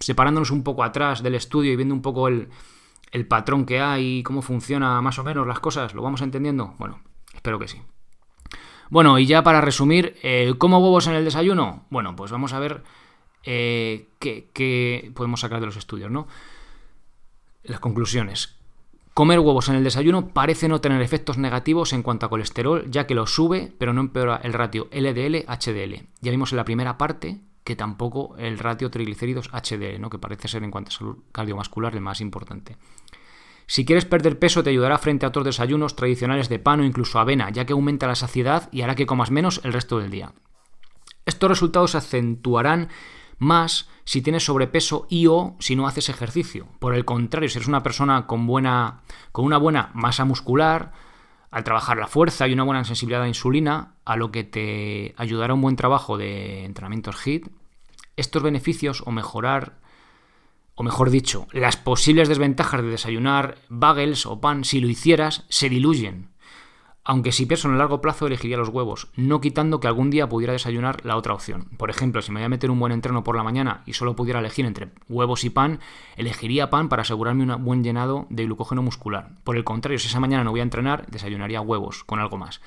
separándonos 0.00 0.50
un 0.50 0.62
poco 0.62 0.84
atrás 0.84 1.22
del 1.22 1.34
estudio 1.34 1.72
y 1.72 1.76
viendo 1.76 1.94
un 1.94 2.02
poco 2.02 2.28
el, 2.28 2.50
el 3.10 3.26
patrón 3.26 3.64
que 3.64 3.80
hay, 3.80 4.22
cómo 4.22 4.42
funciona 4.42 5.00
más 5.00 5.18
o 5.18 5.24
menos 5.24 5.46
las 5.46 5.60
cosas. 5.60 5.94
¿Lo 5.94 6.02
vamos 6.02 6.20
entendiendo? 6.20 6.74
Bueno, 6.78 7.00
espero 7.34 7.58
que 7.58 7.68
sí. 7.68 7.80
Bueno, 8.92 9.18
y 9.18 9.24
ya 9.24 9.42
para 9.42 9.62
resumir, 9.62 10.16
eh, 10.22 10.52
¿cómo 10.58 10.76
huevos 10.76 11.06
en 11.06 11.14
el 11.14 11.24
desayuno? 11.24 11.86
Bueno, 11.88 12.14
pues 12.14 12.30
vamos 12.30 12.52
a 12.52 12.58
ver 12.58 12.82
eh, 13.42 14.08
qué, 14.18 15.10
podemos 15.14 15.40
sacar 15.40 15.60
de 15.60 15.64
los 15.66 15.78
estudios, 15.78 16.10
¿no? 16.10 16.28
Las 17.62 17.80
conclusiones. 17.80 18.54
Comer 19.14 19.38
huevos 19.38 19.70
en 19.70 19.76
el 19.76 19.84
desayuno 19.84 20.28
parece 20.28 20.68
no 20.68 20.82
tener 20.82 21.00
efectos 21.00 21.38
negativos 21.38 21.94
en 21.94 22.02
cuanto 22.02 22.26
a 22.26 22.28
colesterol, 22.28 22.84
ya 22.90 23.06
que 23.06 23.14
lo 23.14 23.26
sube, 23.26 23.72
pero 23.78 23.94
no 23.94 24.02
empeora 24.02 24.42
el 24.42 24.52
ratio 24.52 24.90
LDL-HDL. 24.90 26.04
Ya 26.20 26.30
vimos 26.30 26.52
en 26.52 26.58
la 26.58 26.66
primera 26.66 26.98
parte 26.98 27.40
que 27.64 27.76
tampoco 27.76 28.36
el 28.36 28.58
ratio 28.58 28.90
triglicéridos-HDL, 28.90 30.00
¿no? 30.00 30.10
que 30.10 30.18
parece 30.18 30.48
ser 30.48 30.64
en 30.64 30.70
cuanto 30.70 30.90
a 30.90 30.92
salud 30.92 31.16
cardiovascular 31.32 31.94
el 31.94 32.02
más 32.02 32.20
importante. 32.20 32.76
Si 33.72 33.86
quieres 33.86 34.04
perder 34.04 34.38
peso 34.38 34.62
te 34.62 34.68
ayudará 34.68 34.98
frente 34.98 35.24
a 35.24 35.30
otros 35.30 35.46
desayunos 35.46 35.96
tradicionales 35.96 36.50
de 36.50 36.58
pan 36.58 36.80
o 36.80 36.84
incluso 36.84 37.18
avena, 37.18 37.48
ya 37.48 37.64
que 37.64 37.72
aumenta 37.72 38.06
la 38.06 38.14
saciedad 38.14 38.68
y 38.70 38.82
hará 38.82 38.94
que 38.94 39.06
comas 39.06 39.30
menos 39.30 39.62
el 39.64 39.72
resto 39.72 39.98
del 39.98 40.10
día. 40.10 40.34
Estos 41.24 41.48
resultados 41.48 41.92
se 41.92 41.96
acentuarán 41.96 42.90
más 43.38 43.88
si 44.04 44.20
tienes 44.20 44.44
sobrepeso 44.44 45.06
y 45.08 45.26
o 45.26 45.56
si 45.58 45.74
no 45.74 45.86
haces 45.86 46.10
ejercicio. 46.10 46.68
Por 46.80 46.94
el 46.94 47.06
contrario, 47.06 47.48
si 47.48 47.56
eres 47.56 47.66
una 47.66 47.82
persona 47.82 48.26
con, 48.26 48.46
buena, 48.46 49.00
con 49.32 49.46
una 49.46 49.56
buena 49.56 49.90
masa 49.94 50.26
muscular, 50.26 50.92
al 51.50 51.64
trabajar 51.64 51.96
la 51.96 52.08
fuerza 52.08 52.46
y 52.46 52.52
una 52.52 52.64
buena 52.64 52.84
sensibilidad 52.84 53.22
a 53.22 53.28
insulina, 53.28 53.94
a 54.04 54.16
lo 54.16 54.30
que 54.30 54.44
te 54.44 55.14
ayudará 55.16 55.54
un 55.54 55.62
buen 55.62 55.76
trabajo 55.76 56.18
de 56.18 56.66
entrenamientos 56.66 57.26
HIT, 57.26 57.48
estos 58.18 58.42
beneficios 58.42 59.02
o 59.06 59.12
mejorar 59.12 59.80
o 60.74 60.82
mejor 60.82 61.10
dicho, 61.10 61.46
las 61.52 61.76
posibles 61.76 62.28
desventajas 62.28 62.82
de 62.82 62.88
desayunar 62.88 63.58
bagels 63.68 64.26
o 64.26 64.40
pan, 64.40 64.64
si 64.64 64.80
lo 64.80 64.88
hicieras, 64.88 65.44
se 65.48 65.68
diluyen. 65.68 66.32
Aunque 67.04 67.32
si 67.32 67.46
pienso 67.46 67.66
en 67.66 67.74
el 67.74 67.78
largo 67.78 68.00
plazo 68.00 68.28
elegiría 68.28 68.56
los 68.56 68.68
huevos, 68.68 69.08
no 69.16 69.40
quitando 69.40 69.80
que 69.80 69.88
algún 69.88 70.10
día 70.10 70.28
pudiera 70.28 70.52
desayunar 70.52 71.04
la 71.04 71.16
otra 71.16 71.34
opción. 71.34 71.68
Por 71.76 71.90
ejemplo, 71.90 72.22
si 72.22 72.30
me 72.30 72.38
voy 72.38 72.44
a 72.44 72.48
meter 72.48 72.70
un 72.70 72.78
buen 72.78 72.92
entreno 72.92 73.24
por 73.24 73.36
la 73.36 73.42
mañana 73.42 73.82
y 73.86 73.94
solo 73.94 74.14
pudiera 74.14 74.38
elegir 74.38 74.64
entre 74.66 74.90
huevos 75.08 75.42
y 75.42 75.50
pan, 75.50 75.80
elegiría 76.16 76.70
pan 76.70 76.88
para 76.88 77.02
asegurarme 77.02 77.42
un 77.42 77.64
buen 77.64 77.82
llenado 77.82 78.26
de 78.30 78.44
glucógeno 78.44 78.82
muscular. 78.82 79.30
Por 79.42 79.56
el 79.56 79.64
contrario, 79.64 79.98
si 79.98 80.06
esa 80.06 80.20
mañana 80.20 80.44
no 80.44 80.52
voy 80.52 80.60
a 80.60 80.64
entrenar, 80.64 81.06
desayunaría 81.08 81.60
huevos 81.60 82.04
con 82.04 82.20
algo 82.20 82.36
más. 82.36 82.60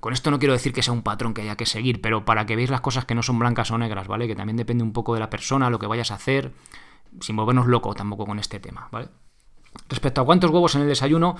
Con 0.00 0.14
esto 0.14 0.30
no 0.30 0.38
quiero 0.38 0.54
decir 0.54 0.72
que 0.72 0.82
sea 0.82 0.94
un 0.94 1.02
patrón 1.02 1.34
que 1.34 1.42
haya 1.42 1.56
que 1.56 1.66
seguir, 1.66 2.00
pero 2.00 2.24
para 2.24 2.46
que 2.46 2.56
veáis 2.56 2.70
las 2.70 2.80
cosas 2.80 3.04
que 3.04 3.14
no 3.14 3.22
son 3.22 3.38
blancas 3.38 3.70
o 3.70 3.76
negras, 3.76 4.08
¿vale? 4.08 4.26
Que 4.26 4.36
también 4.36 4.56
depende 4.56 4.82
un 4.82 4.94
poco 4.94 5.12
de 5.12 5.20
la 5.20 5.28
persona, 5.28 5.68
lo 5.68 5.78
que 5.78 5.86
vayas 5.86 6.10
a 6.10 6.14
hacer, 6.14 6.52
sin 7.20 7.36
volvernos 7.36 7.66
locos 7.66 7.96
tampoco 7.96 8.26
con 8.26 8.38
este 8.38 8.60
tema, 8.60 8.88
¿vale? 8.90 9.08
Respecto 9.88 10.20
a 10.20 10.24
cuántos 10.24 10.50
huevos 10.50 10.74
en 10.74 10.82
el 10.82 10.88
desayuno, 10.88 11.36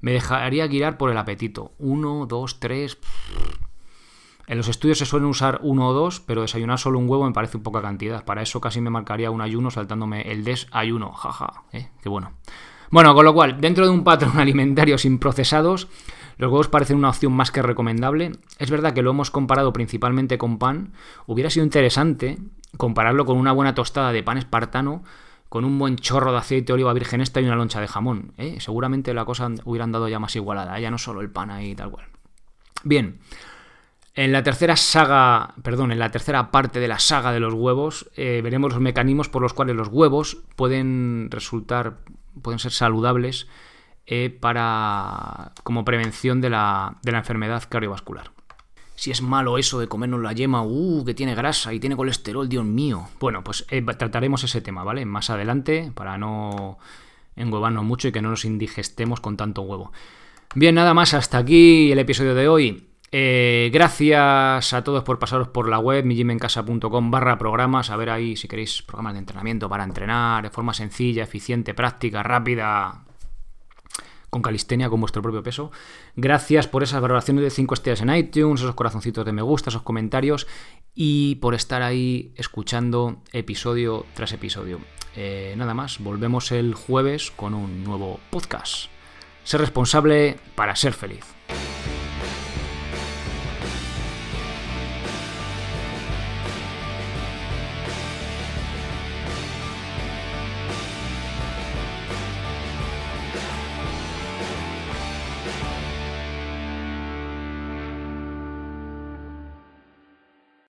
me 0.00 0.12
dejaría 0.12 0.66
guiar 0.66 0.98
por 0.98 1.10
el 1.10 1.18
apetito. 1.18 1.72
Uno, 1.78 2.26
dos, 2.26 2.60
tres. 2.60 2.98
En 4.46 4.56
los 4.56 4.68
estudios 4.68 4.98
se 4.98 5.06
suelen 5.06 5.28
usar 5.28 5.60
uno 5.62 5.88
o 5.88 5.92
dos, 5.92 6.20
pero 6.20 6.42
desayunar 6.42 6.78
solo 6.78 6.98
un 6.98 7.08
huevo 7.08 7.24
me 7.24 7.32
parece 7.32 7.56
un 7.56 7.62
poca 7.62 7.80
cantidad. 7.80 8.24
Para 8.24 8.42
eso 8.42 8.60
casi 8.60 8.80
me 8.80 8.90
marcaría 8.90 9.30
un 9.30 9.40
ayuno 9.40 9.70
saltándome 9.70 10.22
el 10.32 10.44
desayuno. 10.44 11.12
Jaja, 11.12 11.64
¿eh? 11.72 11.90
qué 12.02 12.08
bueno. 12.08 12.32
Bueno, 12.90 13.14
con 13.14 13.24
lo 13.24 13.32
cual, 13.32 13.60
dentro 13.60 13.86
de 13.86 13.90
un 13.90 14.04
patrón 14.04 14.38
alimentario 14.38 14.98
sin 14.98 15.18
procesados, 15.18 15.88
los 16.42 16.50
huevos 16.50 16.66
parecen 16.66 16.96
una 16.96 17.10
opción 17.10 17.32
más 17.32 17.52
que 17.52 17.62
recomendable. 17.62 18.32
Es 18.58 18.68
verdad 18.68 18.92
que 18.94 19.02
lo 19.02 19.12
hemos 19.12 19.30
comparado 19.30 19.72
principalmente 19.72 20.38
con 20.38 20.58
pan. 20.58 20.92
Hubiera 21.26 21.50
sido 21.50 21.64
interesante 21.64 22.36
compararlo 22.76 23.24
con 23.24 23.36
una 23.36 23.52
buena 23.52 23.76
tostada 23.76 24.10
de 24.10 24.24
pan 24.24 24.38
espartano, 24.38 25.04
con 25.48 25.64
un 25.64 25.78
buen 25.78 25.94
chorro 25.94 26.32
de 26.32 26.38
aceite 26.38 26.66
de 26.66 26.72
oliva 26.72 26.92
virgen 26.94 27.20
esta 27.20 27.40
y 27.40 27.44
una 27.44 27.54
loncha 27.54 27.80
de 27.80 27.86
jamón. 27.86 28.32
¿eh? 28.38 28.56
Seguramente 28.58 29.14
la 29.14 29.24
cosa 29.24 29.50
hubiera 29.64 29.84
andado 29.84 30.08
ya 30.08 30.18
más 30.18 30.34
igualada, 30.34 30.80
ya 30.80 30.90
no 30.90 30.98
solo 30.98 31.20
el 31.20 31.30
pan 31.30 31.52
ahí 31.52 31.76
tal 31.76 31.92
cual. 31.92 32.06
Bien. 32.82 33.20
En 34.14 34.32
la 34.32 34.42
tercera 34.42 34.74
saga, 34.74 35.54
perdón, 35.62 35.92
en 35.92 36.00
la 36.00 36.10
tercera 36.10 36.50
parte 36.50 36.80
de 36.80 36.88
la 36.88 36.98
saga 36.98 37.30
de 37.30 37.38
los 37.38 37.54
huevos, 37.54 38.10
eh, 38.16 38.40
veremos 38.42 38.72
los 38.72 38.82
mecanismos 38.82 39.28
por 39.28 39.42
los 39.42 39.54
cuales 39.54 39.76
los 39.76 39.86
huevos 39.86 40.38
pueden 40.56 41.28
resultar, 41.30 41.98
pueden 42.42 42.58
ser 42.58 42.72
saludables 42.72 43.46
para, 44.40 45.52
como 45.62 45.84
prevención 45.84 46.40
de 46.40 46.50
la, 46.50 46.96
de 47.02 47.12
la 47.12 47.18
enfermedad 47.18 47.62
cardiovascular 47.68 48.30
si 49.02 49.10
es 49.10 49.20
malo 49.20 49.58
eso 49.58 49.80
de 49.80 49.88
comernos 49.88 50.20
la 50.20 50.32
yema, 50.32 50.62
uh, 50.62 51.04
que 51.04 51.12
tiene 51.12 51.34
grasa 51.34 51.74
y 51.74 51.80
tiene 51.80 51.96
colesterol, 51.96 52.48
Dios 52.48 52.64
mío. 52.64 53.08
Bueno, 53.18 53.42
pues 53.42 53.66
eh, 53.68 53.82
trataremos 53.82 54.44
ese 54.44 54.60
tema, 54.60 54.84
¿vale? 54.84 55.04
Más 55.04 55.28
adelante, 55.28 55.90
para 55.92 56.18
no 56.18 56.78
engüevarnos 57.34 57.82
mucho 57.82 58.06
y 58.06 58.12
que 58.12 58.22
no 58.22 58.30
nos 58.30 58.44
indigestemos 58.44 59.20
con 59.20 59.36
tanto 59.36 59.62
huevo. 59.62 59.90
Bien, 60.54 60.76
nada 60.76 60.94
más, 60.94 61.14
hasta 61.14 61.38
aquí 61.38 61.90
el 61.90 61.98
episodio 61.98 62.36
de 62.36 62.46
hoy. 62.46 62.88
Eh, 63.10 63.70
gracias 63.72 64.72
a 64.72 64.84
todos 64.84 65.02
por 65.02 65.18
pasaros 65.18 65.48
por 65.48 65.68
la 65.68 65.80
web 65.80 66.04
mijimencasa.com 66.04 67.10
barra 67.10 67.38
programas, 67.38 67.90
a 67.90 67.96
ver 67.96 68.08
ahí 68.08 68.36
si 68.36 68.46
queréis 68.46 68.82
programas 68.82 69.14
de 69.14 69.18
entrenamiento 69.18 69.68
para 69.68 69.82
entrenar 69.82 70.44
de 70.44 70.50
forma 70.50 70.72
sencilla, 70.74 71.24
eficiente, 71.24 71.74
práctica, 71.74 72.22
rápida, 72.22 73.02
con 74.32 74.40
calistenia, 74.40 74.88
con 74.88 74.98
vuestro 74.98 75.20
propio 75.20 75.42
peso. 75.42 75.70
Gracias 76.16 76.66
por 76.66 76.82
esas 76.82 77.02
valoraciones 77.02 77.44
de 77.44 77.50
5 77.50 77.74
estrellas 77.74 78.00
en 78.00 78.14
iTunes, 78.14 78.62
esos 78.62 78.74
corazoncitos 78.74 79.26
de 79.26 79.32
me 79.32 79.42
gusta, 79.42 79.68
esos 79.68 79.82
comentarios 79.82 80.46
y 80.94 81.34
por 81.34 81.54
estar 81.54 81.82
ahí 81.82 82.32
escuchando 82.36 83.20
episodio 83.32 84.06
tras 84.14 84.32
episodio. 84.32 84.80
Eh, 85.16 85.52
nada 85.58 85.74
más, 85.74 85.98
volvemos 85.98 86.50
el 86.50 86.72
jueves 86.72 87.30
con 87.30 87.52
un 87.52 87.84
nuevo 87.84 88.20
podcast. 88.30 88.86
Ser 89.44 89.60
responsable 89.60 90.38
para 90.54 90.76
ser 90.76 90.94
feliz. 90.94 91.26